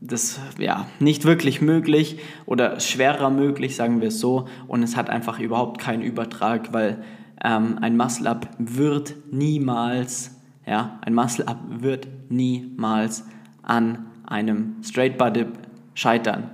das 0.00 0.38
ja 0.58 0.86
nicht 1.00 1.24
wirklich 1.24 1.62
möglich 1.62 2.18
oder 2.44 2.78
schwerer 2.78 3.30
möglich, 3.30 3.74
sagen 3.74 4.02
wir 4.02 4.08
es 4.08 4.20
so. 4.20 4.46
Und 4.68 4.82
es 4.82 4.96
hat 4.96 5.08
einfach 5.08 5.40
überhaupt 5.40 5.80
keinen 5.80 6.02
Übertrag, 6.02 6.74
weil 6.74 7.02
ähm, 7.42 7.78
ein 7.80 7.96
Muscle-Up 7.96 8.48
wird 8.58 9.14
niemals, 9.30 10.38
ja, 10.66 10.98
ein 11.00 11.14
Muscle-Up 11.14 11.58
wird 11.68 12.06
niemals 12.28 13.24
an 13.62 14.06
einem 14.26 14.76
Straight 14.82 15.16
Bar 15.16 15.30
Dip 15.30 15.48
scheitern. 15.94 16.50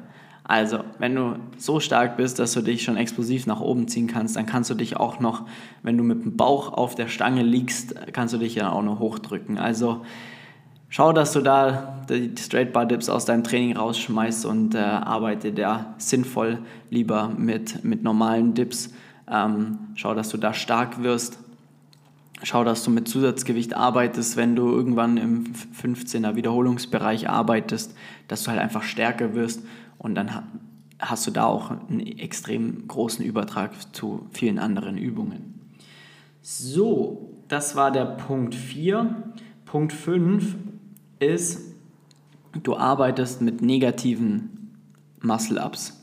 Also, 0.51 0.81
wenn 0.99 1.15
du 1.15 1.37
so 1.59 1.79
stark 1.79 2.17
bist, 2.17 2.41
dass 2.41 2.55
du 2.55 2.61
dich 2.61 2.83
schon 2.83 2.97
explosiv 2.97 3.47
nach 3.47 3.61
oben 3.61 3.87
ziehen 3.87 4.09
kannst, 4.09 4.35
dann 4.35 4.47
kannst 4.47 4.69
du 4.69 4.75
dich 4.75 4.97
auch 4.97 5.21
noch, 5.21 5.47
wenn 5.85 5.97
du 5.97 6.03
mit 6.03 6.25
dem 6.25 6.37
Bauch 6.37 6.73
auf 6.73 6.97
der 6.97 7.07
Stange 7.07 7.45
liegst, 7.45 7.95
kannst 8.13 8.35
du 8.35 8.39
dich 8.39 8.57
ja 8.57 8.73
auch 8.73 8.83
noch 8.83 8.99
hochdrücken. 8.99 9.59
Also, 9.59 10.05
schau, 10.89 11.13
dass 11.13 11.35
du 11.35 11.41
da 11.41 12.03
die 12.09 12.35
Straight 12.37 12.73
Bar 12.73 12.87
Dips 12.87 13.09
aus 13.09 13.27
deinem 13.27 13.45
Training 13.45 13.77
rausschmeißt 13.77 14.45
und 14.45 14.75
äh, 14.75 14.79
arbeite 14.79 15.53
da 15.53 15.95
sinnvoll 15.99 16.59
lieber 16.91 17.29
mit, 17.29 17.85
mit 17.85 18.03
normalen 18.03 18.55
Dips. 18.55 18.93
Ähm, 19.31 19.79
schau, 19.95 20.15
dass 20.15 20.31
du 20.31 20.37
da 20.37 20.53
stark 20.53 21.01
wirst. 21.01 21.39
Schau, 22.43 22.65
dass 22.65 22.83
du 22.83 22.91
mit 22.91 23.07
Zusatzgewicht 23.07 23.77
arbeitest, 23.77 24.37
wenn 24.37 24.57
du 24.57 24.69
irgendwann 24.69 25.17
im 25.17 25.53
15er 25.81 26.35
Wiederholungsbereich 26.35 27.29
arbeitest, 27.29 27.95
dass 28.27 28.43
du 28.43 28.51
halt 28.51 28.59
einfach 28.59 28.83
stärker 28.83 29.35
wirst 29.35 29.63
und 30.01 30.15
dann 30.15 30.31
hast 30.99 31.27
du 31.27 31.31
da 31.31 31.45
auch 31.45 31.71
einen 31.71 32.01
extrem 32.01 32.89
großen 32.89 33.25
Übertrag 33.25 33.73
zu 33.95 34.27
vielen 34.33 34.59
anderen 34.59 34.97
Übungen. 34.97 35.61
So, 36.41 37.35
das 37.49 37.77
war 37.77 37.91
der 37.91 38.07
Punkt 38.07 38.55
4. 38.55 39.15
Punkt 39.67 39.93
5 39.93 40.57
ist, 41.19 41.75
du 42.63 42.77
arbeitest 42.77 43.43
mit 43.43 43.61
negativen 43.61 44.71
Muscle-Ups. 45.21 46.01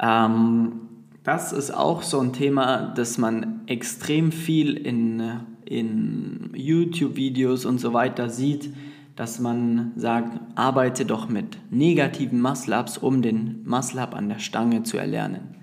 Ähm, 0.00 0.80
das 1.22 1.52
ist 1.52 1.70
auch 1.70 2.02
so 2.02 2.18
ein 2.18 2.32
Thema, 2.32 2.92
das 2.96 3.18
man 3.18 3.60
extrem 3.66 4.32
viel 4.32 4.76
in, 4.76 5.22
in 5.64 6.50
YouTube-Videos 6.54 7.66
und 7.66 7.78
so 7.78 7.92
weiter 7.92 8.28
sieht, 8.28 8.74
dass 9.16 9.38
man 9.38 9.92
sagt, 9.96 10.40
arbeite 10.56 11.06
doch 11.06 11.28
mit 11.28 11.58
negativen 11.70 12.40
Muscle-Ups, 12.40 12.98
um 12.98 13.22
den 13.22 13.62
Muscle-Up 13.64 14.14
an 14.14 14.28
der 14.28 14.40
Stange 14.40 14.82
zu 14.82 14.98
erlernen. 14.98 15.54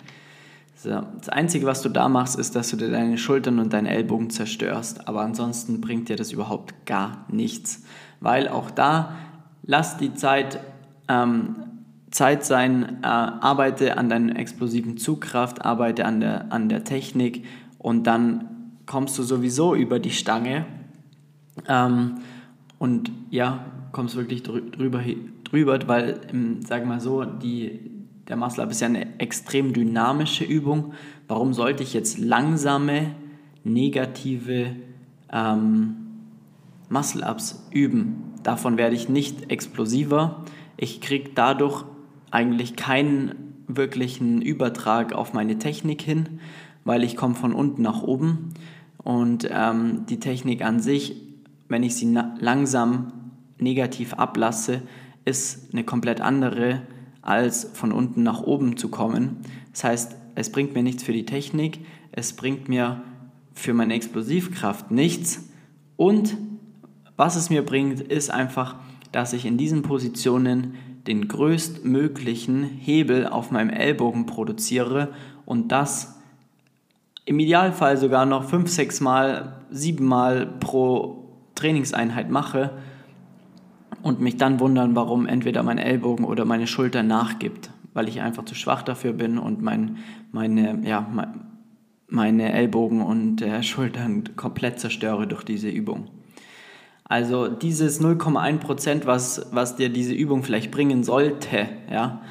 So, 0.75 1.03
das 1.19 1.29
Einzige, 1.29 1.67
was 1.67 1.81
du 1.81 1.89
da 1.89 2.09
machst, 2.09 2.39
ist, 2.39 2.55
dass 2.55 2.69
du 2.69 2.77
dir 2.77 2.89
deine 2.89 3.17
Schultern 3.17 3.59
und 3.59 3.71
deine 3.71 3.89
Ellbogen 3.89 4.29
zerstörst. 4.29 5.07
Aber 5.07 5.21
ansonsten 5.21 5.79
bringt 5.79 6.09
dir 6.09 6.15
das 6.15 6.31
überhaupt 6.31 6.85
gar 6.85 7.25
nichts. 7.29 7.83
Weil 8.19 8.47
auch 8.47 8.71
da, 8.71 9.15
lass 9.63 9.97
die 9.97 10.13
Zeit, 10.15 10.59
ähm, 11.07 11.57
Zeit 12.09 12.45
sein, 12.45 12.99
äh, 13.03 13.05
arbeite 13.05 13.97
an 13.97 14.09
deiner 14.09 14.37
explosiven 14.37 14.97
Zugkraft, 14.97 15.63
arbeite 15.63 16.05
an 16.05 16.19
der, 16.19 16.51
an 16.51 16.67
der 16.67 16.83
Technik 16.83 17.45
und 17.77 18.07
dann 18.07 18.47
kommst 18.85 19.17
du 19.19 19.23
sowieso 19.23 19.75
über 19.75 19.99
die 19.99 20.11
Stange 20.11 20.65
ähm, 21.67 22.15
und 22.81 23.11
ja, 23.29 23.63
kommst 23.91 24.15
wirklich 24.15 24.41
drüber, 24.41 25.03
drüber 25.43 25.87
weil, 25.87 26.19
ähm, 26.33 26.63
sag 26.65 26.83
mal 26.87 26.99
so, 26.99 27.23
die, 27.23 27.79
der 28.27 28.35
Muscle 28.37 28.63
Up 28.63 28.71
ist 28.71 28.81
ja 28.81 28.87
eine 28.87 29.19
extrem 29.19 29.71
dynamische 29.71 30.45
Übung. 30.45 30.93
Warum 31.27 31.53
sollte 31.53 31.83
ich 31.83 31.93
jetzt 31.93 32.17
langsame, 32.17 33.13
negative 33.63 34.77
ähm, 35.31 35.95
Muscle 36.89 37.23
Ups 37.23 37.67
üben? 37.69 38.33
Davon 38.41 38.77
werde 38.77 38.95
ich 38.95 39.07
nicht 39.07 39.51
explosiver. 39.51 40.43
Ich 40.75 41.01
kriege 41.01 41.29
dadurch 41.35 41.85
eigentlich 42.31 42.75
keinen 42.75 43.35
wirklichen 43.67 44.41
Übertrag 44.41 45.13
auf 45.13 45.33
meine 45.33 45.59
Technik 45.59 46.01
hin, 46.01 46.39
weil 46.83 47.03
ich 47.03 47.15
komme 47.15 47.35
von 47.35 47.53
unten 47.53 47.83
nach 47.83 48.01
oben 48.01 48.55
und 48.97 49.47
ähm, 49.51 50.07
die 50.09 50.19
Technik 50.19 50.65
an 50.65 50.79
sich, 50.79 51.30
wenn 51.71 51.83
ich 51.83 51.95
sie 51.95 52.13
langsam 52.39 53.13
negativ 53.57 54.13
ablasse, 54.13 54.81
ist 55.23 55.73
eine 55.73 55.83
komplett 55.83 56.19
andere 56.19 56.81
als 57.21 57.69
von 57.73 57.91
unten 57.91 58.23
nach 58.23 58.41
oben 58.41 58.75
zu 58.75 58.89
kommen. 58.89 59.37
Das 59.71 59.83
heißt, 59.83 60.15
es 60.35 60.51
bringt 60.51 60.73
mir 60.73 60.83
nichts 60.83 61.03
für 61.03 61.13
die 61.13 61.25
Technik, 61.25 61.79
es 62.11 62.33
bringt 62.33 62.67
mir 62.67 63.01
für 63.53 63.73
meine 63.73 63.93
Explosivkraft 63.93 64.91
nichts 64.91 65.49
und 65.95 66.35
was 67.15 67.35
es 67.35 67.49
mir 67.49 67.65
bringt, 67.65 68.01
ist 68.01 68.31
einfach, 68.31 68.75
dass 69.11 69.33
ich 69.33 69.45
in 69.45 69.57
diesen 69.57 69.81
Positionen 69.81 70.75
den 71.07 71.27
größtmöglichen 71.27 72.63
Hebel 72.63 73.27
auf 73.27 73.51
meinem 73.51 73.69
Ellbogen 73.69 74.25
produziere 74.25 75.09
und 75.45 75.71
das 75.71 76.19
im 77.25 77.39
Idealfall 77.39 77.97
sogar 77.97 78.25
noch 78.25 78.45
5, 78.45 78.69
6 78.69 79.01
Mal, 79.01 79.61
7 79.69 80.03
Mal 80.03 80.47
pro 80.47 81.20
Trainingseinheit 81.61 82.29
mache 82.29 82.71
und 84.01 84.19
mich 84.19 84.37
dann 84.37 84.59
wundern, 84.59 84.95
warum 84.95 85.27
entweder 85.27 85.61
mein 85.61 85.77
Ellbogen 85.77 86.25
oder 86.25 86.43
meine 86.43 86.65
Schulter 86.65 87.03
nachgibt, 87.03 87.69
weil 87.93 88.07
ich 88.07 88.21
einfach 88.21 88.45
zu 88.45 88.55
schwach 88.55 88.81
dafür 88.81 89.13
bin 89.13 89.37
und 89.37 89.61
mein, 89.61 89.97
meine, 90.31 90.81
ja, 90.83 91.07
meine 92.07 92.51
Ellbogen 92.51 93.01
und 93.01 93.41
äh, 93.41 93.61
Schultern 93.71 94.23
komplett 94.35 94.79
zerstöre 94.79 95.27
durch 95.27 95.43
diese 95.43 95.69
Übung. 95.69 96.07
Also 97.03 97.47
dieses 97.47 98.01
0,1%, 98.01 99.05
was, 99.05 99.47
was 99.51 99.75
dir 99.75 99.89
diese 99.89 100.13
Übung 100.13 100.43
vielleicht 100.43 100.71
bringen 100.71 101.03
sollte, 101.03 101.67
ja, 101.91 102.21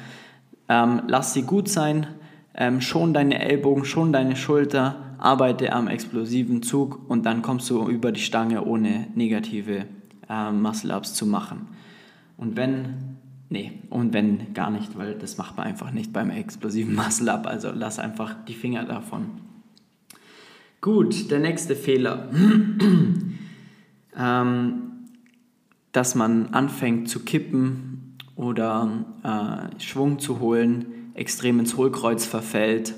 ähm, 0.67 1.03
lass 1.07 1.33
sie 1.33 1.43
gut 1.43 1.69
sein, 1.69 2.07
ähm, 2.55 2.81
schon 2.81 3.13
deine 3.13 3.39
Ellbogen, 3.39 3.85
schon 3.85 4.11
deine 4.11 4.35
Schulter, 4.35 5.10
arbeite 5.21 5.71
am 5.71 5.87
explosiven 5.87 6.63
Zug 6.63 7.09
und 7.09 7.25
dann 7.25 7.41
kommst 7.41 7.69
du 7.69 7.87
über 7.87 8.11
die 8.11 8.21
Stange 8.21 8.65
ohne 8.65 9.07
negative 9.15 9.85
äh, 10.27 10.51
Muscle-Ups 10.51 11.13
zu 11.13 11.25
machen. 11.25 11.67
Und 12.37 12.57
wenn, 12.57 13.17
nee, 13.49 13.73
und 13.89 14.13
wenn 14.13 14.53
gar 14.53 14.71
nicht, 14.71 14.97
weil 14.97 15.13
das 15.15 15.37
macht 15.37 15.57
man 15.57 15.67
einfach 15.67 15.91
nicht 15.91 16.11
beim 16.11 16.31
explosiven 16.31 16.95
Muscle-Up, 16.95 17.45
also 17.45 17.71
lass 17.73 17.99
einfach 17.99 18.35
die 18.47 18.55
Finger 18.55 18.83
davon. 18.83 19.25
Gut, 20.81 21.29
der 21.29 21.39
nächste 21.39 21.75
Fehler. 21.75 22.29
ähm, 24.17 24.73
dass 25.91 26.15
man 26.15 26.47
anfängt 26.47 27.09
zu 27.09 27.19
kippen 27.19 28.17
oder 28.35 29.05
äh, 29.23 29.79
Schwung 29.79 30.17
zu 30.19 30.39
holen, 30.39 31.11
extrem 31.13 31.59
ins 31.59 31.77
Hohlkreuz 31.77 32.25
verfällt 32.25 32.95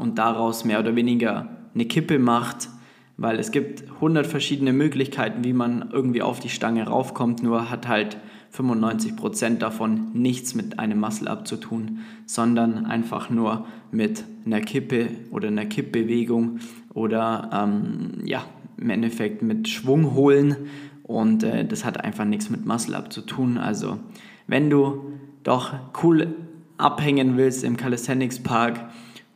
und 0.00 0.18
daraus 0.18 0.64
mehr 0.64 0.80
oder 0.80 0.94
weniger 0.96 1.48
eine 1.74 1.86
Kippe 1.86 2.18
macht 2.18 2.68
weil 3.16 3.38
es 3.38 3.50
gibt 3.50 3.84
100 3.94 4.26
verschiedene 4.26 4.72
Möglichkeiten, 4.72 5.42
wie 5.44 5.52
man 5.52 5.90
irgendwie 5.90 6.22
auf 6.22 6.40
die 6.40 6.48
Stange 6.48 6.86
raufkommt, 6.86 7.42
nur 7.42 7.70
hat 7.70 7.88
halt 7.88 8.18
95% 8.54 9.58
davon 9.58 10.12
nichts 10.12 10.54
mit 10.54 10.78
einem 10.78 11.00
Muscle-Up 11.00 11.46
zu 11.46 11.56
tun, 11.56 12.00
sondern 12.26 12.86
einfach 12.86 13.30
nur 13.30 13.66
mit 13.90 14.24
einer 14.44 14.60
Kippe 14.60 15.08
oder 15.30 15.48
einer 15.48 15.66
Kippbewegung 15.66 16.58
oder 16.94 17.50
ähm, 17.52 18.22
ja, 18.24 18.44
im 18.76 18.90
Endeffekt 18.90 19.42
mit 19.42 19.68
Schwung 19.68 20.14
holen 20.14 20.56
und 21.02 21.42
äh, 21.42 21.64
das 21.64 21.84
hat 21.84 22.02
einfach 22.02 22.24
nichts 22.24 22.50
mit 22.50 22.66
Muscle-Up 22.66 23.12
zu 23.12 23.22
tun. 23.22 23.56
Also 23.56 23.98
wenn 24.46 24.68
du 24.68 25.12
doch 25.42 25.74
cool 26.02 26.34
abhängen 26.76 27.36
willst 27.36 27.64
im 27.64 27.78
Calisthenics 27.78 28.42
Park 28.42 28.80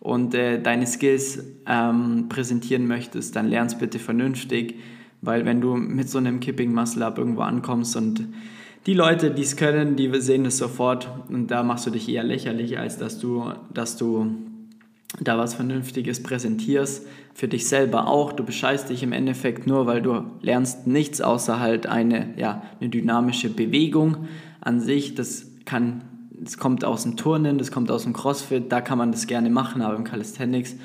und 0.01 0.35
äh, 0.35 0.61
deine 0.61 0.87
Skills 0.87 1.45
ähm, 1.67 2.27
präsentieren 2.29 2.87
möchtest, 2.87 3.37
dann 3.37 3.49
lernst 3.49 3.79
bitte 3.79 3.99
vernünftig, 3.99 4.77
weil 5.21 5.45
wenn 5.45 5.61
du 5.61 5.77
mit 5.77 6.09
so 6.09 6.19
einem 6.19 6.41
Kipping 6.41 6.73
Muscle 6.73 7.05
Up 7.05 7.19
irgendwo 7.19 7.43
ankommst 7.43 7.97
und 7.97 8.27
die 8.87 8.95
Leute, 8.95 9.31
die 9.31 9.43
es 9.43 9.57
können, 9.57 9.97
die 9.97 10.11
sehen 10.21 10.47
es 10.47 10.57
sofort 10.57 11.09
und 11.29 11.51
da 11.51 11.63
machst 11.63 11.87
du 11.87 11.91
dich 11.91 12.09
eher 12.09 12.25
lächerlich, 12.25 12.79
als 12.79 12.97
dass 12.97 13.19
du, 13.19 13.53
dass 13.73 13.99
du 13.99 14.37
da 15.19 15.37
was 15.37 15.55
Vernünftiges 15.55 16.23
präsentierst. 16.23 17.07
Für 17.35 17.49
dich 17.49 17.69
selber 17.69 18.07
auch. 18.07 18.33
Du 18.33 18.45
bescheißt 18.45 18.89
dich 18.89 19.03
im 19.03 19.13
Endeffekt 19.13 19.67
nur, 19.67 19.87
weil 19.87 20.03
du 20.03 20.25
lernst 20.41 20.87
nichts 20.87 21.21
außer 21.21 21.61
halt 21.61 21.87
eine, 21.87 22.35
ja, 22.37 22.63
eine 22.81 22.89
dynamische 22.89 23.51
Bewegung 23.51 24.29
an 24.61 24.81
sich. 24.81 25.15
Das 25.15 25.47
kann, 25.65 26.03
das 26.43 26.59
kommt 26.59 26.85
aus 26.85 27.03
dem 27.03 27.17
Turnen, 27.17 27.59
das 27.59 27.71
kommt 27.71 27.91
aus 27.91 28.05
dem 28.05 28.13
Crossfit, 28.13 28.73
da 28.73 28.81
kann 28.81 28.99
man 28.99 29.13
das 29.13 29.27
gerne 29.27 29.51
machen, 29.51 29.83
aber 29.83 29.97
im 29.97 30.05
Calisthenics 30.05 30.77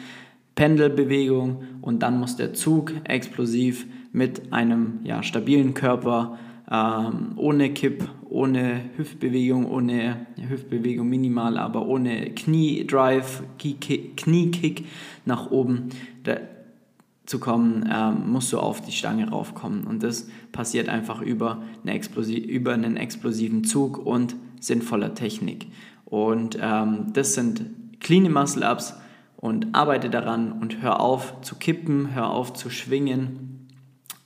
Pendelbewegung 0.55 1.63
und 1.81 2.01
dann 2.01 2.19
muss 2.19 2.37
der 2.37 2.53
Zug 2.53 2.93
explosiv 3.03 3.85
mit 4.13 4.53
einem 4.53 4.99
ja, 5.03 5.21
stabilen 5.21 5.73
Körper 5.73 6.37
ähm, 6.71 7.33
ohne 7.35 7.73
Kipp, 7.73 8.07
ohne 8.29 8.81
Hüftbewegung, 8.95 9.69
ohne 9.69 10.27
Hüftbewegung 10.49 11.07
minimal, 11.07 11.57
aber 11.57 11.85
ohne 11.85 12.31
Knie-Drive, 12.31 13.43
Knie-Kick 13.57 14.85
nach 15.25 15.51
oben 15.51 15.89
da, 16.23 16.37
zu 17.25 17.39
kommen, 17.39 17.89
ähm, 17.91 18.31
musst 18.31 18.53
du 18.53 18.59
auf 18.59 18.81
die 18.81 18.91
Stange 18.91 19.29
raufkommen. 19.29 19.85
Und 19.85 20.03
das 20.03 20.27
passiert 20.51 20.89
einfach 20.89 21.21
über, 21.21 21.61
eine 21.83 22.37
über 22.37 22.73
einen 22.73 22.97
explosiven 22.97 23.63
Zug 23.63 23.97
und 23.97 24.35
sinnvoller 24.65 25.13
Technik. 25.13 25.67
Und 26.05 26.57
ähm, 26.61 27.13
das 27.13 27.33
sind 27.33 27.61
clean 27.99 28.31
Muscle 28.31 28.69
Ups 28.69 28.95
und 29.37 29.73
arbeite 29.73 30.09
daran 30.09 30.51
und 30.51 30.81
hör 30.81 30.99
auf 30.99 31.41
zu 31.41 31.55
kippen, 31.55 32.13
hör 32.13 32.29
auf 32.29 32.53
zu 32.53 32.69
schwingen 32.69 33.67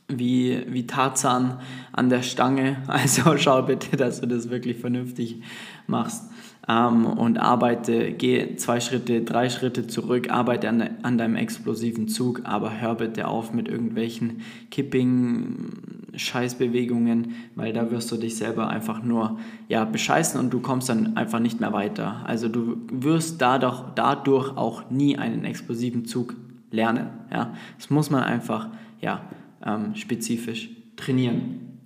wie, 0.07 0.65
wie 0.67 0.87
Tarzan 0.87 1.59
an 1.91 2.09
der 2.09 2.23
Stange. 2.23 2.83
Also 2.87 3.37
schau 3.37 3.61
bitte, 3.63 3.95
dass 3.95 4.21
du 4.21 4.27
das 4.27 4.49
wirklich 4.49 4.77
vernünftig 4.77 5.41
machst 5.87 6.23
ähm, 6.69 7.05
und 7.05 7.37
arbeite, 7.39 8.11
geh 8.11 8.55
zwei 8.57 8.79
Schritte, 8.79 9.23
drei 9.23 9.49
Schritte 9.49 9.87
zurück, 9.87 10.29
arbeite 10.29 10.69
an, 10.69 10.87
an 11.01 11.17
deinem 11.17 11.35
explosiven 11.35 12.07
Zug, 12.07 12.41
aber 12.43 12.79
hör 12.79 12.93
bitte 12.95 13.27
auf 13.27 13.51
mit 13.53 13.67
irgendwelchen 13.67 14.41
Kipping-Scheißbewegungen, 14.69 17.33
weil 17.55 17.73
da 17.73 17.89
wirst 17.89 18.11
du 18.11 18.17
dich 18.17 18.37
selber 18.37 18.69
einfach 18.69 19.01
nur 19.01 19.39
ja, 19.67 19.83
bescheißen 19.83 20.39
und 20.39 20.53
du 20.53 20.59
kommst 20.59 20.89
dann 20.89 21.17
einfach 21.17 21.39
nicht 21.39 21.59
mehr 21.59 21.73
weiter. 21.73 22.21
Also 22.25 22.47
du 22.47 22.77
wirst 22.91 23.41
dadurch, 23.41 23.81
dadurch 23.95 24.55
auch 24.55 24.91
nie 24.91 25.17
einen 25.17 25.45
explosiven 25.45 26.05
Zug 26.05 26.35
lernen. 26.69 27.07
Ja? 27.31 27.55
Das 27.77 27.89
muss 27.89 28.11
man 28.11 28.21
einfach 28.21 28.67
ja, 29.01 29.23
ähm, 29.65 29.95
spezifisch 29.95 30.69
trainieren. 30.95 31.79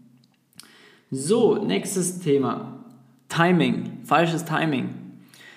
So, 1.09 1.63
nächstes 1.63 2.19
Thema. 2.19 2.82
Timing, 3.33 3.99
falsches 4.03 4.45
Timing. 4.45 4.89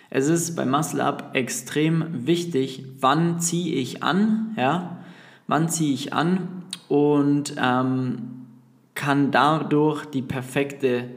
Es 0.09 0.29
ist 0.29 0.57
bei 0.57 0.65
Muscle 0.65 1.03
Up 1.03 1.31
extrem 1.35 2.27
wichtig, 2.27 2.85
wann 3.01 3.39
ziehe 3.39 3.75
ich 3.75 4.03
an, 4.03 4.55
ja, 4.57 4.99
wann 5.47 5.69
ziehe 5.69 5.93
ich 5.93 6.15
an 6.15 6.65
und 6.89 7.55
ähm, 7.59 8.47
kann 8.95 9.31
dadurch 9.31 10.07
die 10.07 10.23
perfekte, 10.23 11.11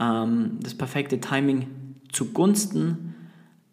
ähm, 0.00 0.58
das 0.62 0.74
perfekte 0.74 1.20
Timing 1.20 1.66
zugunsten 2.10 3.14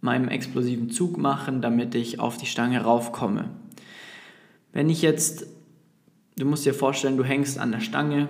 meinem 0.02 0.28
explosiven 0.28 0.90
Zug 0.90 1.18
machen, 1.18 1.62
damit 1.62 1.96
ich 1.96 2.20
auf 2.20 2.36
die 2.36 2.46
Stange 2.46 2.82
raufkomme. 2.84 3.52
Wenn 4.74 4.90
ich 4.90 5.02
jetzt 5.02 5.48
du 6.38 6.46
musst 6.46 6.66
dir 6.66 6.74
vorstellen, 6.74 7.18
du 7.18 7.24
hängst 7.24 7.58
an 7.60 7.72
der 7.72 7.80
Stange 7.80 8.28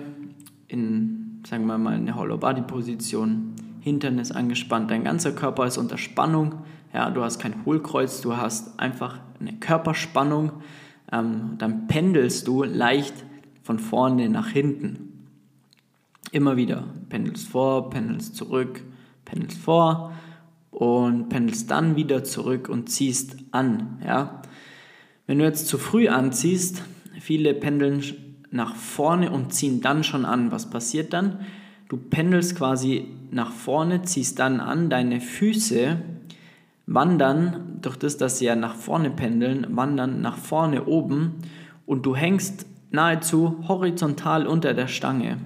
in, 0.68 1.40
sagen 1.46 1.66
wir 1.66 1.78
mal, 1.78 1.94
eine 1.94 2.14
Hollow-Body-Position, 2.14 3.53
Hintern 3.84 4.18
ist 4.18 4.32
angespannt, 4.32 4.90
dein 4.90 5.04
ganzer 5.04 5.32
Körper 5.32 5.66
ist 5.66 5.78
unter 5.78 5.98
Spannung, 5.98 6.56
ja, 6.92 7.10
du 7.10 7.22
hast 7.22 7.38
kein 7.38 7.64
Hohlkreuz, 7.64 8.20
du 8.20 8.36
hast 8.36 8.78
einfach 8.80 9.18
eine 9.38 9.52
Körperspannung, 9.54 10.52
ähm, 11.12 11.54
dann 11.58 11.86
pendelst 11.86 12.48
du 12.48 12.64
leicht 12.64 13.14
von 13.62 13.78
vorne 13.78 14.28
nach 14.28 14.48
hinten. 14.48 15.26
Immer 16.32 16.56
wieder 16.56 16.84
pendelst 17.08 17.48
vor, 17.48 17.90
pendelst 17.90 18.36
zurück, 18.36 18.82
pendelst 19.24 19.58
vor 19.58 20.12
und 20.70 21.28
pendelst 21.28 21.70
dann 21.70 21.96
wieder 21.96 22.24
zurück 22.24 22.68
und 22.68 22.88
ziehst 22.88 23.36
an. 23.50 23.98
Ja? 24.04 24.42
Wenn 25.26 25.38
du 25.38 25.44
jetzt 25.44 25.68
zu 25.68 25.78
früh 25.78 26.08
anziehst, 26.08 26.82
Viele 27.24 27.54
pendeln 27.54 28.02
nach 28.50 28.76
vorne 28.76 29.30
und 29.30 29.54
ziehen 29.54 29.80
dann 29.80 30.04
schon 30.04 30.26
an. 30.26 30.52
Was 30.52 30.68
passiert 30.68 31.14
dann? 31.14 31.40
Du 31.88 31.96
pendelst 31.96 32.54
quasi 32.54 33.08
nach 33.34 33.52
vorne, 33.52 34.02
ziehst 34.02 34.38
dann 34.38 34.60
an, 34.60 34.88
deine 34.88 35.20
Füße 35.20 35.98
wandern, 36.86 37.78
durch 37.82 37.96
das, 37.96 38.16
dass 38.16 38.38
sie 38.38 38.46
ja 38.46 38.56
nach 38.56 38.76
vorne 38.76 39.10
pendeln, 39.10 39.76
wandern 39.76 40.20
nach 40.20 40.38
vorne 40.38 40.84
oben 40.84 41.34
und 41.86 42.06
du 42.06 42.14
hängst 42.14 42.66
nahezu 42.90 43.64
horizontal 43.68 44.46
unter 44.46 44.74
der 44.74 44.88
Stange, 44.88 45.38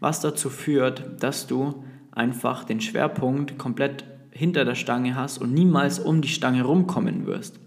was 0.00 0.20
dazu 0.20 0.50
führt, 0.50 1.22
dass 1.22 1.46
du 1.46 1.82
einfach 2.10 2.64
den 2.64 2.80
Schwerpunkt 2.80 3.58
komplett 3.58 4.04
hinter 4.30 4.64
der 4.64 4.74
Stange 4.74 5.14
hast 5.14 5.38
und 5.38 5.52
niemals 5.52 5.98
um 5.98 6.20
die 6.20 6.28
Stange 6.28 6.64
rumkommen 6.64 7.26
wirst. 7.26 7.58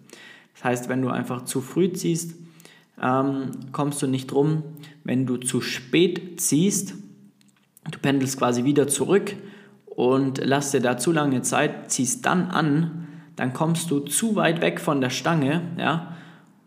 Das 0.54 0.63
heißt, 0.63 0.89
wenn 0.89 1.01
du 1.01 1.10
einfach 1.10 1.45
zu 1.45 1.62
früh 1.62 1.91
ziehst, 1.91 2.36
ähm, 3.01 3.51
kommst 3.71 4.01
du 4.01 4.08
nicht 4.08 4.32
rum. 4.34 4.63
Wenn 5.04 5.25
du 5.25 5.38
zu 5.38 5.62
spät 5.62 6.39
ziehst, 6.39 6.95
du 7.91 7.99
pendelst 7.99 8.38
quasi 8.38 8.63
wieder 8.63 8.88
zurück 8.88 9.36
und 9.95 10.41
lass 10.43 10.71
dir 10.71 10.81
da 10.81 10.97
zu 10.97 11.12
lange 11.12 11.41
Zeit, 11.41 11.91
ziehst 11.91 12.25
dann 12.25 12.49
an, 12.49 13.08
dann 13.36 13.53
kommst 13.53 13.91
du 13.91 13.99
zu 13.99 14.36
weit 14.36 14.62
weg 14.62 14.79
von 14.79 15.01
der 15.01 15.10
Stange, 15.10 15.62
ja, 15.77 16.15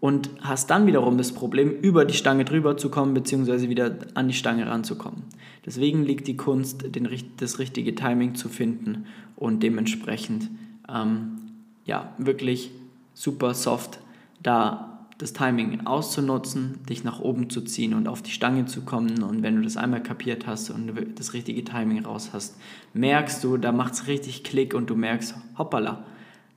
und 0.00 0.30
hast 0.40 0.70
dann 0.70 0.86
wiederum 0.86 1.18
das 1.18 1.32
Problem, 1.32 1.70
über 1.70 2.04
die 2.04 2.14
Stange 2.14 2.44
drüber 2.44 2.76
zu 2.76 2.88
kommen, 2.88 3.14
beziehungsweise 3.14 3.68
wieder 3.68 3.96
an 4.14 4.28
die 4.28 4.34
Stange 4.34 4.66
ranzukommen. 4.66 5.24
Deswegen 5.66 6.04
liegt 6.04 6.28
die 6.28 6.36
Kunst, 6.36 6.94
den, 6.94 7.08
das 7.38 7.58
richtige 7.58 7.94
Timing 7.94 8.36
zu 8.36 8.48
finden 8.48 9.06
und 9.34 9.62
dementsprechend 9.62 10.50
ähm, 10.88 11.38
ja, 11.84 12.12
wirklich 12.18 12.70
super 13.12 13.54
soft 13.54 13.98
da 14.42 14.97
das 15.18 15.33
Timing 15.33 15.85
auszunutzen, 15.85 16.78
dich 16.88 17.02
nach 17.02 17.18
oben 17.18 17.50
zu 17.50 17.62
ziehen 17.62 17.92
und 17.94 18.07
auf 18.07 18.22
die 18.22 18.31
Stange 18.31 18.66
zu 18.66 18.83
kommen. 18.83 19.24
Und 19.24 19.42
wenn 19.42 19.57
du 19.57 19.62
das 19.62 19.76
einmal 19.76 20.02
kapiert 20.02 20.46
hast 20.46 20.70
und 20.70 20.92
das 21.16 21.35
richtige 21.35 21.64
Timing 21.64 22.04
raus 22.04 22.31
hast, 22.33 22.57
merkst 22.94 23.42
du, 23.42 23.57
da 23.57 23.72
macht 23.72 23.94
es 23.94 24.07
richtig 24.07 24.44
Klick 24.44 24.74
und 24.74 24.88
du 24.88 24.94
merkst, 24.94 25.35
hoppala, 25.59 26.04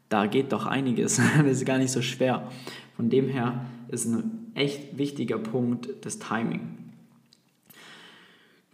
da 0.09 0.27
geht 0.27 0.51
doch 0.51 0.67
einiges. 0.67 1.19
das 1.37 1.47
ist 1.47 1.65
gar 1.65 1.79
nicht 1.79 1.91
so 1.91 2.03
schwer. 2.03 2.47
Von 2.95 3.09
dem 3.09 3.27
her 3.27 3.65
ist 3.87 4.05
ein 4.05 4.51
echt 4.53 4.95
wichtiger 4.95 5.39
Punkt 5.39 5.89
das 6.01 6.19
Timing. 6.19 6.77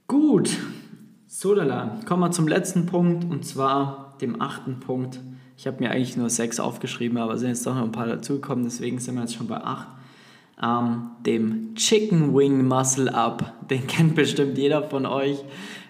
Gut, 0.07 0.49
so 1.27 1.53
lala. 1.53 1.99
Kommen 2.05 2.23
wir 2.23 2.31
zum 2.31 2.47
letzten 2.47 2.87
Punkt 2.87 3.23
und 3.23 3.45
zwar 3.45 4.17
dem 4.19 4.41
achten 4.41 4.81
Punkt 4.81 5.21
ich 5.57 5.65
habe 5.65 5.83
mir 5.83 5.89
eigentlich 5.91 6.15
nur 6.15 6.29
sechs 6.29 6.59
aufgeschrieben, 6.59 7.17
aber 7.17 7.37
sind 7.37 7.49
jetzt 7.49 7.65
doch 7.65 7.73
noch 7.73 7.83
ein 7.83 7.91
paar 7.91 8.05
dazugekommen, 8.05 8.63
deswegen 8.63 8.99
sind 8.99 9.15
wir 9.15 9.21
jetzt 9.21 9.35
schon 9.35 9.47
bei 9.47 9.57
acht. 9.57 9.87
Ähm, 10.61 11.11
dem 11.25 11.75
Chicken 11.75 12.35
Wing 12.35 12.67
Muscle 12.67 13.13
Up. 13.13 13.53
Den 13.69 13.85
kennt 13.87 14.15
bestimmt 14.15 14.57
jeder 14.57 14.83
von 14.83 15.05
euch. 15.05 15.43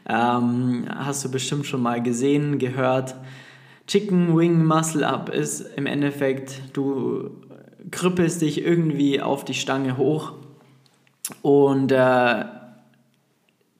Ähm, 0.07 0.85
hast 0.89 1.23
du 1.23 1.31
bestimmt 1.31 1.65
schon 1.65 1.81
mal 1.81 2.01
gesehen, 2.01 2.59
gehört. 2.59 3.15
Chicken 3.87 4.37
Wing 4.37 4.65
Muscle 4.65 5.05
Up 5.05 5.29
ist 5.29 5.61
im 5.75 5.85
Endeffekt, 5.85 6.61
du 6.73 7.29
krüppelst 7.91 8.41
dich 8.41 8.63
irgendwie 8.63 9.21
auf 9.21 9.45
die 9.45 9.53
Stange 9.53 9.97
hoch 9.97 10.33
und 11.41 11.91
äh, 11.91 12.45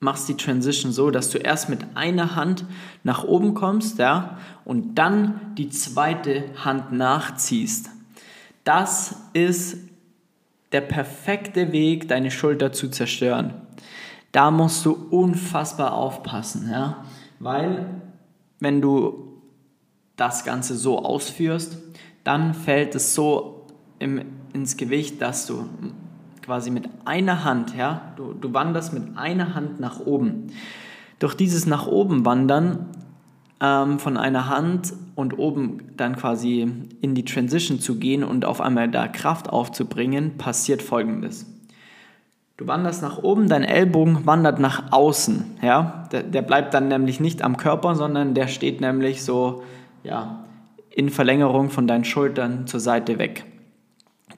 machst 0.00 0.28
die 0.28 0.36
Transition 0.36 0.92
so, 0.92 1.10
dass 1.10 1.30
du 1.30 1.38
erst 1.38 1.68
mit 1.68 1.80
einer 1.94 2.36
Hand 2.36 2.64
nach 3.04 3.24
oben 3.24 3.54
kommst, 3.54 3.98
ja, 3.98 4.38
und 4.68 4.96
dann 4.96 5.54
die 5.56 5.70
zweite 5.70 6.44
Hand 6.62 6.92
nachziehst. 6.92 7.88
Das 8.64 9.16
ist 9.32 9.78
der 10.72 10.82
perfekte 10.82 11.72
Weg, 11.72 12.06
deine 12.06 12.30
Schulter 12.30 12.70
zu 12.70 12.90
zerstören. 12.90 13.54
Da 14.30 14.50
musst 14.50 14.84
du 14.84 14.92
unfassbar 14.92 15.94
aufpassen, 15.94 16.68
ja. 16.70 17.02
weil 17.38 17.86
wenn 18.60 18.82
du 18.82 19.40
das 20.16 20.44
Ganze 20.44 20.76
so 20.76 21.02
ausführst, 21.02 21.78
dann 22.22 22.52
fällt 22.52 22.94
es 22.94 23.14
so 23.14 23.64
im, 23.98 24.20
ins 24.52 24.76
Gewicht, 24.76 25.22
dass 25.22 25.46
du 25.46 25.66
quasi 26.42 26.70
mit 26.70 26.90
einer 27.06 27.42
Hand, 27.42 27.74
ja, 27.74 28.12
du, 28.16 28.34
du 28.34 28.52
wanderst 28.52 28.92
mit 28.92 29.16
einer 29.16 29.54
Hand 29.54 29.80
nach 29.80 29.98
oben. 30.00 30.48
Durch 31.20 31.34
dieses 31.34 31.64
nach 31.64 31.86
oben 31.86 32.26
wandern 32.26 32.90
ähm, 33.60 33.98
von 33.98 34.16
einer 34.16 34.48
Hand 34.48 34.92
und 35.14 35.38
oben 35.38 35.92
dann 35.96 36.16
quasi 36.16 36.70
in 37.00 37.14
die 37.14 37.24
Transition 37.24 37.80
zu 37.80 37.96
gehen 37.96 38.24
und 38.24 38.44
auf 38.44 38.60
einmal 38.60 38.88
da 38.88 39.08
Kraft 39.08 39.50
aufzubringen, 39.50 40.38
passiert 40.38 40.82
folgendes. 40.82 41.46
Du 42.56 42.66
wanderst 42.66 43.02
nach 43.02 43.22
oben, 43.22 43.48
dein 43.48 43.62
Ellbogen 43.62 44.26
wandert 44.26 44.58
nach 44.58 44.90
außen. 44.90 45.58
Ja? 45.62 46.08
Der, 46.10 46.24
der 46.24 46.42
bleibt 46.42 46.74
dann 46.74 46.88
nämlich 46.88 47.20
nicht 47.20 47.42
am 47.42 47.56
Körper, 47.56 47.94
sondern 47.94 48.34
der 48.34 48.48
steht 48.48 48.80
nämlich 48.80 49.22
so 49.22 49.62
ja, 50.02 50.44
in 50.90 51.08
Verlängerung 51.08 51.70
von 51.70 51.86
deinen 51.86 52.04
Schultern 52.04 52.66
zur 52.66 52.80
Seite 52.80 53.20
weg. 53.20 53.44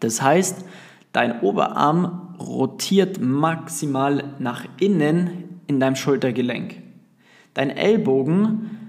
Das 0.00 0.20
heißt, 0.20 0.66
dein 1.12 1.40
Oberarm 1.40 2.36
rotiert 2.38 3.20
maximal 3.20 4.24
nach 4.38 4.64
innen 4.78 5.60
in 5.66 5.80
deinem 5.80 5.96
Schultergelenk. 5.96 6.76
Dein 7.54 7.70
Ellbogen 7.70 8.79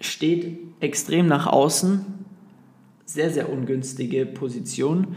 steht 0.00 0.58
extrem 0.80 1.26
nach 1.26 1.46
außen, 1.46 2.04
sehr, 3.06 3.30
sehr 3.30 3.52
ungünstige 3.52 4.26
Position. 4.26 5.16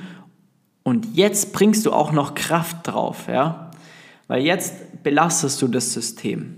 Und 0.83 1.15
jetzt 1.15 1.53
bringst 1.53 1.85
du 1.85 1.91
auch 1.91 2.11
noch 2.11 2.35
Kraft 2.35 2.87
drauf, 2.87 3.27
ja? 3.27 3.71
Weil 4.27 4.43
jetzt 4.43 5.03
belastest 5.03 5.61
du 5.61 5.67
das 5.67 5.93
System. 5.93 6.57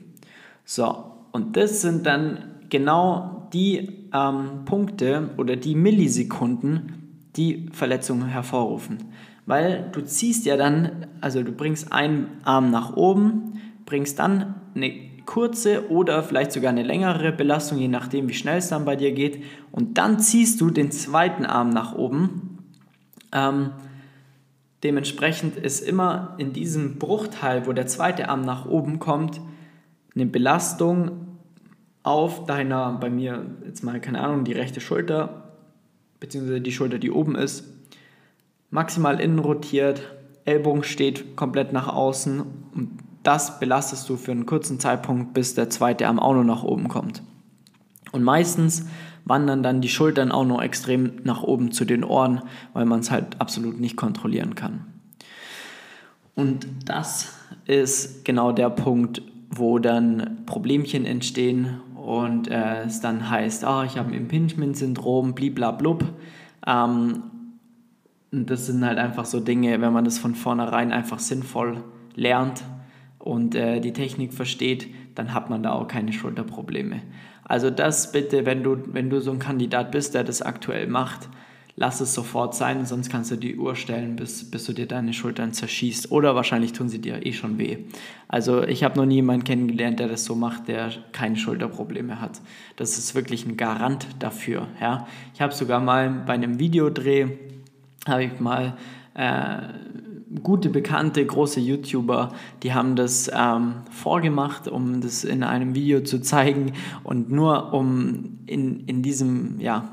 So, 0.65 1.05
und 1.31 1.55
das 1.55 1.81
sind 1.81 2.05
dann 2.05 2.55
genau 2.69 3.49
die 3.53 4.07
ähm, 4.13 4.65
Punkte 4.65 5.29
oder 5.37 5.55
die 5.55 5.75
Millisekunden, 5.75 7.27
die 7.35 7.69
Verletzungen 7.71 8.27
hervorrufen. 8.27 8.97
Weil 9.45 9.89
du 9.91 10.01
ziehst 10.01 10.45
ja 10.45 10.57
dann, 10.57 11.07
also 11.21 11.41
du 11.41 11.51
bringst 11.51 11.91
einen 11.91 12.27
Arm 12.43 12.69
nach 12.69 12.95
oben, 12.95 13.59
bringst 13.85 14.19
dann 14.19 14.55
eine 14.75 14.91
kurze 15.29 15.91
oder 15.91 16.23
vielleicht 16.23 16.51
sogar 16.51 16.71
eine 16.71 16.81
längere 16.81 17.31
Belastung, 17.31 17.77
je 17.77 17.87
nachdem, 17.87 18.27
wie 18.27 18.33
schnell 18.33 18.57
es 18.57 18.69
dann 18.69 18.83
bei 18.83 18.95
dir 18.95 19.11
geht. 19.11 19.43
Und 19.71 19.99
dann 19.99 20.19
ziehst 20.19 20.59
du 20.59 20.71
den 20.71 20.89
zweiten 20.89 21.45
Arm 21.45 21.69
nach 21.69 21.93
oben. 21.93 22.57
Ähm, 23.31 23.69
dementsprechend 24.81 25.55
ist 25.55 25.81
immer 25.81 26.33
in 26.39 26.51
diesem 26.51 26.97
Bruchteil, 26.97 27.67
wo 27.67 27.73
der 27.73 27.85
zweite 27.85 28.27
Arm 28.27 28.41
nach 28.41 28.65
oben 28.65 28.97
kommt, 28.97 29.39
eine 30.15 30.25
Belastung 30.25 31.27
auf 32.01 32.47
deiner, 32.47 32.93
bei 32.93 33.11
mir 33.11 33.45
jetzt 33.67 33.83
mal 33.83 34.01
keine 34.01 34.21
Ahnung, 34.21 34.45
die 34.45 34.53
rechte 34.53 34.81
Schulter, 34.81 35.53
beziehungsweise 36.19 36.59
die 36.59 36.71
Schulter, 36.71 36.97
die 36.97 37.11
oben 37.11 37.35
ist, 37.35 37.65
maximal 38.71 39.19
innen 39.19 39.37
rotiert, 39.37 40.01
Ellbogen 40.45 40.81
steht 40.81 41.35
komplett 41.35 41.71
nach 41.71 41.87
außen 41.87 42.41
und 42.73 43.08
das 43.29 43.59
belastest 43.59 44.09
du 44.09 44.15
für 44.17 44.31
einen 44.31 44.47
kurzen 44.47 44.79
Zeitpunkt, 44.79 45.35
bis 45.35 45.53
der 45.53 45.69
zweite 45.69 46.07
Arm 46.07 46.17
auch 46.17 46.33
noch 46.33 46.43
nach 46.43 46.63
oben 46.63 46.87
kommt. 46.87 47.21
Und 48.11 48.23
meistens 48.23 48.87
wandern 49.23 49.61
dann 49.61 49.81
die 49.81 49.87
Schultern 49.87 50.31
auch 50.31 50.45
noch 50.45 50.63
extrem 50.63 51.11
nach 51.25 51.43
oben 51.43 51.71
zu 51.71 51.85
den 51.85 52.03
Ohren, 52.03 52.41
weil 52.73 52.85
man 52.85 53.01
es 53.01 53.11
halt 53.11 53.39
absolut 53.39 53.79
nicht 53.79 53.95
kontrollieren 53.95 54.55
kann. 54.55 54.87
Und 56.33 56.65
das 56.85 57.31
ist 57.67 58.25
genau 58.25 58.51
der 58.51 58.71
Punkt, 58.71 59.21
wo 59.51 59.77
dann 59.77 60.43
Problemchen 60.47 61.05
entstehen 61.05 61.81
und 61.95 62.47
äh, 62.47 62.85
es 62.85 62.99
dann 62.99 63.29
heißt, 63.29 63.63
oh, 63.63 63.83
ich 63.83 63.99
habe 63.99 64.09
ein 64.09 64.15
Impingement-Syndrom, 64.15 65.35
bliblablub. 65.35 66.03
Ähm, 66.65 67.21
und 68.31 68.49
das 68.49 68.65
sind 68.65 68.83
halt 68.83 68.97
einfach 68.97 69.25
so 69.25 69.39
Dinge, 69.39 69.79
wenn 69.81 69.93
man 69.93 70.05
das 70.05 70.17
von 70.17 70.33
vornherein 70.33 70.91
einfach 70.91 71.19
sinnvoll 71.19 71.83
lernt, 72.15 72.63
und 73.19 73.53
äh, 73.53 73.79
die 73.81 73.93
Technik 73.93 74.33
versteht, 74.33 74.87
dann 75.15 75.33
hat 75.33 75.49
man 75.49 75.61
da 75.61 75.73
auch 75.73 75.87
keine 75.87 76.13
Schulterprobleme. 76.13 77.01
Also 77.43 77.69
das 77.69 78.11
bitte, 78.11 78.45
wenn 78.45 78.63
du, 78.63 78.77
wenn 78.93 79.09
du 79.09 79.19
so 79.19 79.31
ein 79.31 79.39
Kandidat 79.39 79.91
bist, 79.91 80.13
der 80.13 80.23
das 80.23 80.41
aktuell 80.41 80.87
macht, 80.87 81.29
lass 81.75 82.01
es 82.01 82.13
sofort 82.13 82.55
sein, 82.55 82.85
sonst 82.85 83.09
kannst 83.09 83.31
du 83.31 83.35
die 83.35 83.57
Uhr 83.57 83.75
stellen, 83.75 84.15
bis, 84.15 84.49
bis 84.49 84.65
du 84.65 84.73
dir 84.73 84.85
deine 84.85 85.13
Schultern 85.13 85.53
zerschießt. 85.53 86.11
Oder 86.11 86.35
wahrscheinlich 86.35 86.73
tun 86.73 86.89
sie 86.89 86.99
dir 86.99 87.25
eh 87.25 87.33
schon 87.33 87.57
weh. 87.57 87.77
Also 88.27 88.63
ich 88.63 88.83
habe 88.83 88.97
noch 88.97 89.05
nie 89.05 89.15
jemanden 89.15 89.45
kennengelernt, 89.45 89.99
der 89.99 90.07
das 90.07 90.25
so 90.25 90.35
macht, 90.35 90.67
der 90.67 90.91
keine 91.11 91.37
Schulterprobleme 91.37 92.21
hat. 92.21 92.41
Das 92.75 92.97
ist 92.97 93.15
wirklich 93.15 93.45
ein 93.45 93.57
Garant 93.57 94.07
dafür. 94.19 94.67
Ja? 94.79 95.07
Ich 95.33 95.41
habe 95.41 95.53
sogar 95.53 95.79
mal 95.79 96.09
bei 96.27 96.33
einem 96.33 96.59
Videodreh, 96.59 97.27
habe 98.07 98.23
ich 98.25 98.39
mal... 98.39 98.77
Äh, 99.15 99.57
gute, 100.43 100.69
bekannte, 100.69 101.25
große 101.25 101.59
YouTuber, 101.59 102.33
die 102.63 102.73
haben 102.73 102.95
das 102.95 103.29
ähm, 103.33 103.75
vorgemacht, 103.91 104.67
um 104.67 105.01
das 105.01 105.23
in 105.23 105.43
einem 105.43 105.75
Video 105.75 106.01
zu 106.01 106.21
zeigen 106.21 106.73
und 107.03 107.31
nur 107.31 107.73
um 107.73 108.39
in, 108.45 108.85
in 108.85 109.01
diesem, 109.01 109.59
ja, 109.59 109.89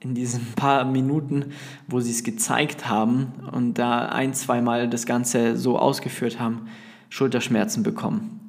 in 0.00 0.14
diesen 0.14 0.40
paar 0.56 0.84
Minuten, 0.84 1.46
wo 1.86 2.00
sie 2.00 2.10
es 2.10 2.22
gezeigt 2.22 2.88
haben 2.88 3.32
und 3.52 3.78
da 3.78 4.08
ein, 4.08 4.34
zweimal 4.34 4.88
das 4.88 5.06
Ganze 5.06 5.56
so 5.56 5.78
ausgeführt 5.78 6.38
haben, 6.38 6.68
Schulterschmerzen 7.08 7.82
bekommen. 7.82 8.40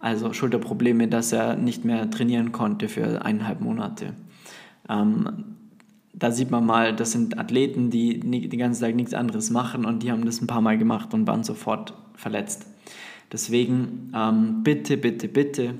Also 0.00 0.32
Schulterprobleme, 0.32 1.08
dass 1.08 1.32
er 1.32 1.56
nicht 1.56 1.84
mehr 1.84 2.10
trainieren 2.10 2.52
konnte 2.52 2.88
für 2.88 3.24
eineinhalb 3.24 3.60
Monate. 3.60 4.14
Ähm, 4.88 5.56
da 6.14 6.30
sieht 6.30 6.50
man 6.50 6.64
mal, 6.64 6.94
das 6.94 7.12
sind 7.12 7.38
Athleten, 7.38 7.90
die 7.90 8.20
den 8.20 8.58
ganzen 8.58 8.82
Tag 8.82 8.94
nichts 8.94 9.14
anderes 9.14 9.50
machen 9.50 9.84
und 9.84 10.02
die 10.02 10.12
haben 10.12 10.24
das 10.24 10.40
ein 10.40 10.46
paar 10.46 10.60
Mal 10.60 10.78
gemacht 10.78 11.12
und 11.12 11.26
waren 11.26 11.42
sofort 11.42 11.94
verletzt. 12.14 12.66
Deswegen 13.32 14.12
ähm, 14.14 14.62
bitte, 14.62 14.96
bitte, 14.96 15.26
bitte, 15.26 15.74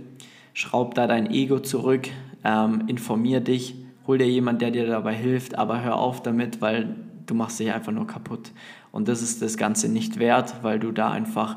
schraub 0.52 0.94
da 0.94 1.06
dein 1.06 1.30
Ego 1.30 1.60
zurück, 1.60 2.08
ähm, 2.42 2.84
informier 2.88 3.40
dich, 3.40 3.76
hol 4.06 4.18
dir 4.18 4.28
jemand, 4.28 4.60
der 4.60 4.72
dir 4.72 4.86
dabei 4.86 5.14
hilft, 5.14 5.56
aber 5.56 5.82
hör 5.82 5.96
auf 5.96 6.22
damit, 6.22 6.60
weil 6.60 6.96
du 7.26 7.34
machst 7.34 7.60
dich 7.60 7.72
einfach 7.72 7.92
nur 7.92 8.06
kaputt. 8.06 8.50
Und 8.90 9.08
das 9.08 9.22
ist 9.22 9.40
das 9.40 9.56
Ganze 9.56 9.88
nicht 9.88 10.18
wert, 10.18 10.56
weil 10.62 10.80
du 10.80 10.90
da 10.90 11.10
einfach 11.10 11.56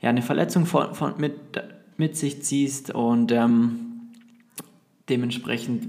ja, 0.00 0.10
eine 0.10 0.22
Verletzung 0.22 0.66
von, 0.66 0.94
von, 0.94 1.14
mit, 1.18 1.34
mit 1.96 2.16
sich 2.16 2.42
ziehst 2.42 2.90
und 2.90 3.30
ähm, 3.30 4.10
dementsprechend 5.08 5.86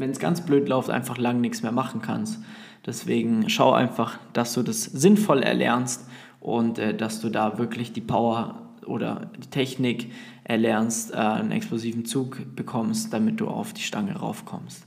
wenn 0.00 0.10
es 0.10 0.18
ganz 0.18 0.40
blöd 0.40 0.68
läuft, 0.68 0.90
einfach 0.90 1.18
lang 1.18 1.40
nichts 1.40 1.62
mehr 1.62 1.72
machen 1.72 2.00
kannst. 2.00 2.40
Deswegen 2.86 3.50
schau 3.50 3.72
einfach, 3.72 4.18
dass 4.32 4.54
du 4.54 4.62
das 4.62 4.84
sinnvoll 4.84 5.42
erlernst 5.42 6.08
und 6.40 6.78
äh, 6.78 6.94
dass 6.94 7.20
du 7.20 7.28
da 7.28 7.58
wirklich 7.58 7.92
die 7.92 8.00
Power 8.00 8.62
oder 8.86 9.30
die 9.36 9.50
Technik 9.50 10.10
erlernst, 10.44 11.12
äh, 11.12 11.16
einen 11.16 11.52
explosiven 11.52 12.06
Zug 12.06 12.38
bekommst, 12.56 13.12
damit 13.12 13.40
du 13.40 13.48
auf 13.48 13.74
die 13.74 13.82
Stange 13.82 14.16
raufkommst. 14.16 14.86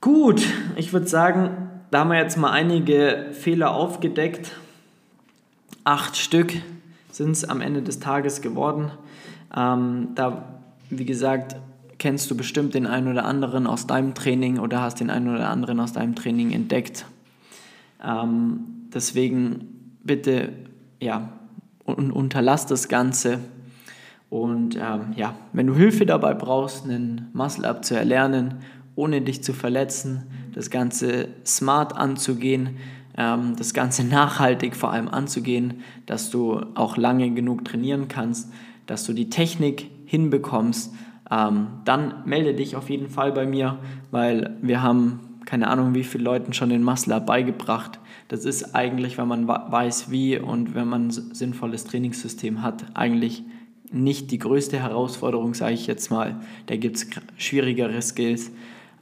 Gut, 0.00 0.46
ich 0.76 0.92
würde 0.92 1.08
sagen, 1.08 1.70
da 1.90 2.00
haben 2.00 2.10
wir 2.10 2.18
jetzt 2.18 2.36
mal 2.36 2.52
einige 2.52 3.30
Fehler 3.32 3.74
aufgedeckt. 3.74 4.52
Acht 5.82 6.16
Stück 6.16 6.52
sind 7.10 7.32
es 7.32 7.44
am 7.44 7.60
Ende 7.60 7.82
des 7.82 7.98
Tages 7.98 8.40
geworden. 8.40 8.92
Ähm, 9.56 10.10
da, 10.14 10.60
wie 10.90 11.04
gesagt, 11.04 11.56
kennst 12.04 12.30
du 12.30 12.36
bestimmt 12.36 12.74
den 12.74 12.86
einen 12.86 13.08
oder 13.08 13.24
anderen 13.24 13.66
aus 13.66 13.86
deinem 13.86 14.12
Training 14.12 14.58
oder 14.58 14.82
hast 14.82 15.00
den 15.00 15.08
einen 15.08 15.34
oder 15.34 15.48
anderen 15.48 15.80
aus 15.80 15.94
deinem 15.94 16.14
Training 16.14 16.50
entdeckt. 16.50 17.06
Ähm, 18.06 18.60
deswegen 18.92 19.96
bitte, 20.02 20.52
ja, 21.00 21.30
un 21.86 22.10
unterlass 22.10 22.66
das 22.66 22.88
Ganze. 22.88 23.38
Und 24.28 24.76
ähm, 24.76 25.14
ja, 25.16 25.34
wenn 25.54 25.66
du 25.66 25.74
Hilfe 25.74 26.04
dabei 26.04 26.34
brauchst, 26.34 26.84
einen 26.84 27.30
Muscle-Up 27.32 27.86
zu 27.86 27.96
erlernen, 27.96 28.56
ohne 28.96 29.22
dich 29.22 29.42
zu 29.42 29.54
verletzen, 29.54 30.24
das 30.52 30.68
Ganze 30.68 31.28
smart 31.46 31.96
anzugehen, 31.96 32.76
ähm, 33.16 33.56
das 33.56 33.72
Ganze 33.72 34.04
nachhaltig 34.04 34.76
vor 34.76 34.92
allem 34.92 35.08
anzugehen, 35.08 35.80
dass 36.04 36.28
du 36.28 36.60
auch 36.74 36.98
lange 36.98 37.30
genug 37.30 37.64
trainieren 37.64 38.08
kannst, 38.08 38.52
dass 38.84 39.04
du 39.04 39.14
die 39.14 39.30
Technik 39.30 39.88
hinbekommst, 40.04 40.92
ähm, 41.34 41.66
dann 41.84 42.22
melde 42.26 42.54
dich 42.54 42.76
auf 42.76 42.90
jeden 42.90 43.08
Fall 43.08 43.32
bei 43.32 43.46
mir, 43.46 43.78
weil 44.10 44.56
wir 44.62 44.82
haben 44.82 45.20
keine 45.46 45.68
Ahnung, 45.68 45.94
wie 45.94 46.04
viele 46.04 46.24
Leuten 46.24 46.52
schon 46.54 46.70
den 46.70 46.82
Muscle 46.82 47.20
beigebracht. 47.20 48.00
Das 48.28 48.46
ist 48.46 48.74
eigentlich, 48.74 49.18
wenn 49.18 49.28
man 49.28 49.46
weiß 49.46 50.10
wie 50.10 50.38
und 50.38 50.74
wenn 50.74 50.88
man 50.88 51.08
ein 51.08 51.10
sinnvolles 51.10 51.84
Trainingssystem 51.84 52.62
hat, 52.62 52.86
eigentlich 52.94 53.42
nicht 53.90 54.30
die 54.30 54.38
größte 54.38 54.78
Herausforderung, 54.78 55.52
sage 55.54 55.74
ich 55.74 55.86
jetzt 55.86 56.10
mal. 56.10 56.40
Da 56.66 56.76
gibt 56.76 56.96
es 56.96 57.06
schwierigere 57.36 58.00
Skills. 58.00 58.52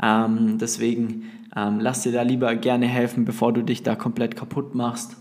Ähm, 0.02 0.58
deswegen 0.58 1.30
ähm, 1.54 1.78
lass 1.80 2.02
dir 2.02 2.10
da 2.12 2.22
lieber 2.22 2.56
gerne 2.56 2.86
helfen, 2.86 3.24
bevor 3.24 3.52
du 3.52 3.62
dich 3.62 3.84
da 3.84 3.94
komplett 3.94 4.34
kaputt 4.36 4.74
machst. 4.74 5.12
Du 5.12 5.18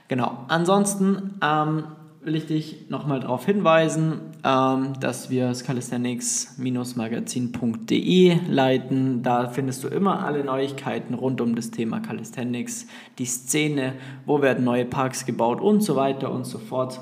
Genau, 0.09 0.45
ansonsten 0.49 1.39
ähm, 1.43 1.85
will 2.27 2.35
ich 2.35 2.47
dich 2.47 2.89
nochmal 2.89 3.21
darauf 3.21 3.47
hinweisen, 3.47 4.21
ähm, 4.43 4.95
dass 4.99 5.31
wir 5.31 5.47
das 5.47 5.63
calisthenics-magazin.de 5.63 8.39
leiten. 8.49 9.23
Da 9.23 9.49
findest 9.49 9.85
du 9.85 9.89
immer 9.89 10.25
alle 10.25 10.43
Neuigkeiten 10.43 11.15
rund 11.15 11.41
um 11.41 11.55
das 11.55 11.71
Thema 11.71 12.01
Calisthenics, 12.01 12.89
die 13.21 13.27
Szene, 13.27 13.93
wo 14.25 14.43
werden 14.43 14.65
neue 14.65 14.87
Parks 14.87 15.25
gebaut 15.25 15.61
und 15.61 15.83
so 15.83 15.95
weiter 15.95 16.33
und 16.33 16.47
so 16.47 16.59
fort. 16.59 17.01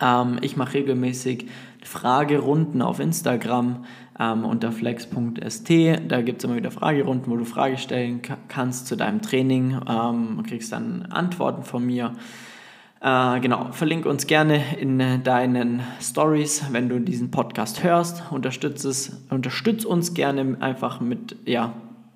Ähm, 0.00 0.38
ich 0.40 0.56
mache 0.56 0.74
regelmäßig 0.74 1.48
Fragerunden 1.82 2.80
auf 2.80 3.00
Instagram 3.00 3.86
ähm, 4.20 4.44
unter 4.44 4.70
flex.st. 4.70 5.68
Da 6.06 6.22
gibt 6.22 6.38
es 6.38 6.44
immer 6.44 6.54
wieder 6.54 6.70
Fragerunden, 6.70 7.32
wo 7.32 7.38
du 7.38 7.44
Fragen 7.44 7.76
stellen 7.76 8.22
kannst 8.46 8.86
zu 8.86 8.94
deinem 8.94 9.20
Training. 9.20 9.80
Ähm, 9.84 10.44
kriegst 10.46 10.70
dann 10.70 11.06
Antworten 11.10 11.64
von 11.64 11.84
mir. 11.84 12.12
Äh, 13.02 13.40
genau, 13.40 13.72
verlink 13.72 14.06
uns 14.06 14.28
gerne 14.28 14.78
in 14.78 15.24
deinen 15.24 15.82
Stories, 16.00 16.62
wenn 16.70 16.88
du 16.88 17.00
diesen 17.00 17.32
Podcast 17.32 17.82
hörst. 17.82 18.22
Unterstütz, 18.30 18.84
es, 18.84 19.24
unterstütz 19.28 19.84
uns 19.84 20.14
gerne 20.14 20.56
einfach 20.60 21.00
mit, 21.00 21.34
ja, 21.44 21.74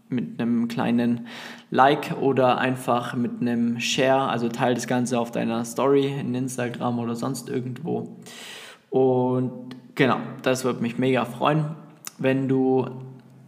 mit 0.08 0.40
einem 0.40 0.68
kleinen 0.68 1.26
Like 1.72 2.14
oder 2.20 2.58
einfach 2.58 3.16
mit 3.16 3.40
einem 3.40 3.80
Share, 3.80 4.28
also 4.28 4.48
teile 4.48 4.76
das 4.76 4.86
Ganze 4.86 5.18
auf 5.18 5.32
deiner 5.32 5.64
Story 5.64 6.06
in 6.06 6.32
Instagram 6.36 7.00
oder 7.00 7.16
sonst 7.16 7.48
irgendwo. 7.48 8.16
Und 8.88 9.74
genau, 9.96 10.18
das 10.42 10.64
würde 10.64 10.82
mich 10.82 10.98
mega 10.98 11.24
freuen. 11.24 11.64
Wenn 12.18 12.46
du 12.46 12.86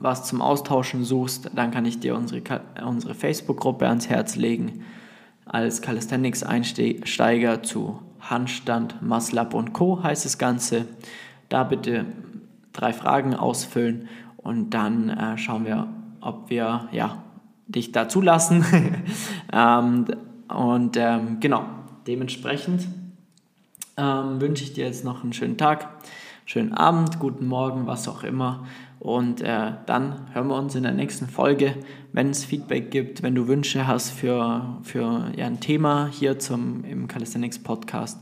was 0.01 0.25
zum 0.25 0.43
Austauschen 0.43 1.05
suchst, 1.05 1.53
dann 1.55 1.71
kann 1.71 1.87
ich 1.87 2.01
dir 2.01 2.17
unsere, 2.17 2.43
unsere 2.85 3.15
Facebook-Gruppe 3.15 3.87
ans 3.87 4.09
Herz 4.09 4.35
legen. 4.35 4.85
Als 5.49 5.83
Calisthenics-Einsteiger 5.83 7.63
zu 7.63 8.03
Handstand, 8.21 9.01
Muscle-Up 9.03 9.55
und 9.55 9.73
Co. 9.73 10.03
heißt 10.03 10.25
das 10.25 10.39
Ganze. 10.39 10.87
Da 11.49 11.65
bitte 11.65 12.05
drei 12.73 12.93
Fragen 12.93 13.35
ausfüllen 13.35 14.09
und 14.37 14.71
dann 14.71 15.09
äh, 15.09 15.39
schauen 15.39 15.65
wir, 15.65 15.89
ob 16.21 16.51
wir 16.51 16.89
ja, 16.93 17.23
dich 17.67 17.93
da 17.93 18.09
zulassen. 18.09 18.65
ähm, 19.53 20.05
und 20.49 20.97
ähm, 20.97 21.41
genau, 21.41 21.65
dementsprechend 22.07 22.87
ähm, 23.97 24.41
wünsche 24.41 24.65
ich 24.65 24.75
dir 24.75 24.87
jetzt 24.87 25.05
noch 25.05 25.23
einen 25.23 25.33
schönen 25.33 25.57
Tag 25.57 25.89
schönen 26.49 26.73
Abend, 26.73 27.19
guten 27.19 27.47
Morgen, 27.47 27.87
was 27.87 28.09
auch 28.09 28.23
immer. 28.23 28.65
Und 29.01 29.41
äh, 29.41 29.73
dann 29.87 30.27
hören 30.33 30.49
wir 30.49 30.57
uns 30.57 30.75
in 30.75 30.83
der 30.83 30.93
nächsten 30.93 31.29
Folge. 31.29 31.75
Wenn 32.13 32.31
es 32.31 32.45
Feedback 32.45 32.91
gibt, 32.91 33.23
wenn 33.23 33.35
du 33.35 33.47
Wünsche 33.47 33.87
hast 33.87 34.11
für, 34.11 34.79
für 34.83 35.31
ja, 35.37 35.47
ein 35.47 35.61
Thema 35.61 36.09
hier 36.11 36.39
zum, 36.39 36.85
im 36.85 37.07
Calisthenics 37.07 37.61
Podcast, 37.61 38.21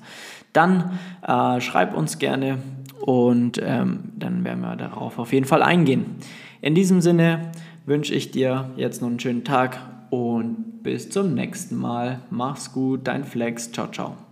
dann 0.53 0.99
äh, 1.27 1.61
schreib 1.61 1.97
uns 1.97 2.19
gerne 2.19 2.59
und 3.01 3.61
ähm, 3.63 4.13
dann 4.17 4.45
werden 4.45 4.61
wir 4.61 4.77
darauf 4.77 5.19
auf 5.19 5.33
jeden 5.33 5.47
Fall 5.47 5.63
eingehen. 5.63 6.17
In 6.61 6.75
diesem 6.75 7.01
Sinne 7.01 7.53
wünsche 7.85 8.15
ich 8.15 8.31
dir 8.31 8.71
jetzt 8.77 9.01
noch 9.01 9.09
einen 9.09 9.21
schönen 9.21 9.45
Tag 9.45 9.79
und 10.11 10.83
bis 10.83 11.11
zum 11.11 11.35
nächsten 11.35 11.77
Mal. 11.77 12.21
Mach's 12.31 12.73
gut, 12.73 13.07
dein 13.07 13.25
Flex. 13.25 13.73
Ciao, 13.73 13.89
ciao. 13.89 14.26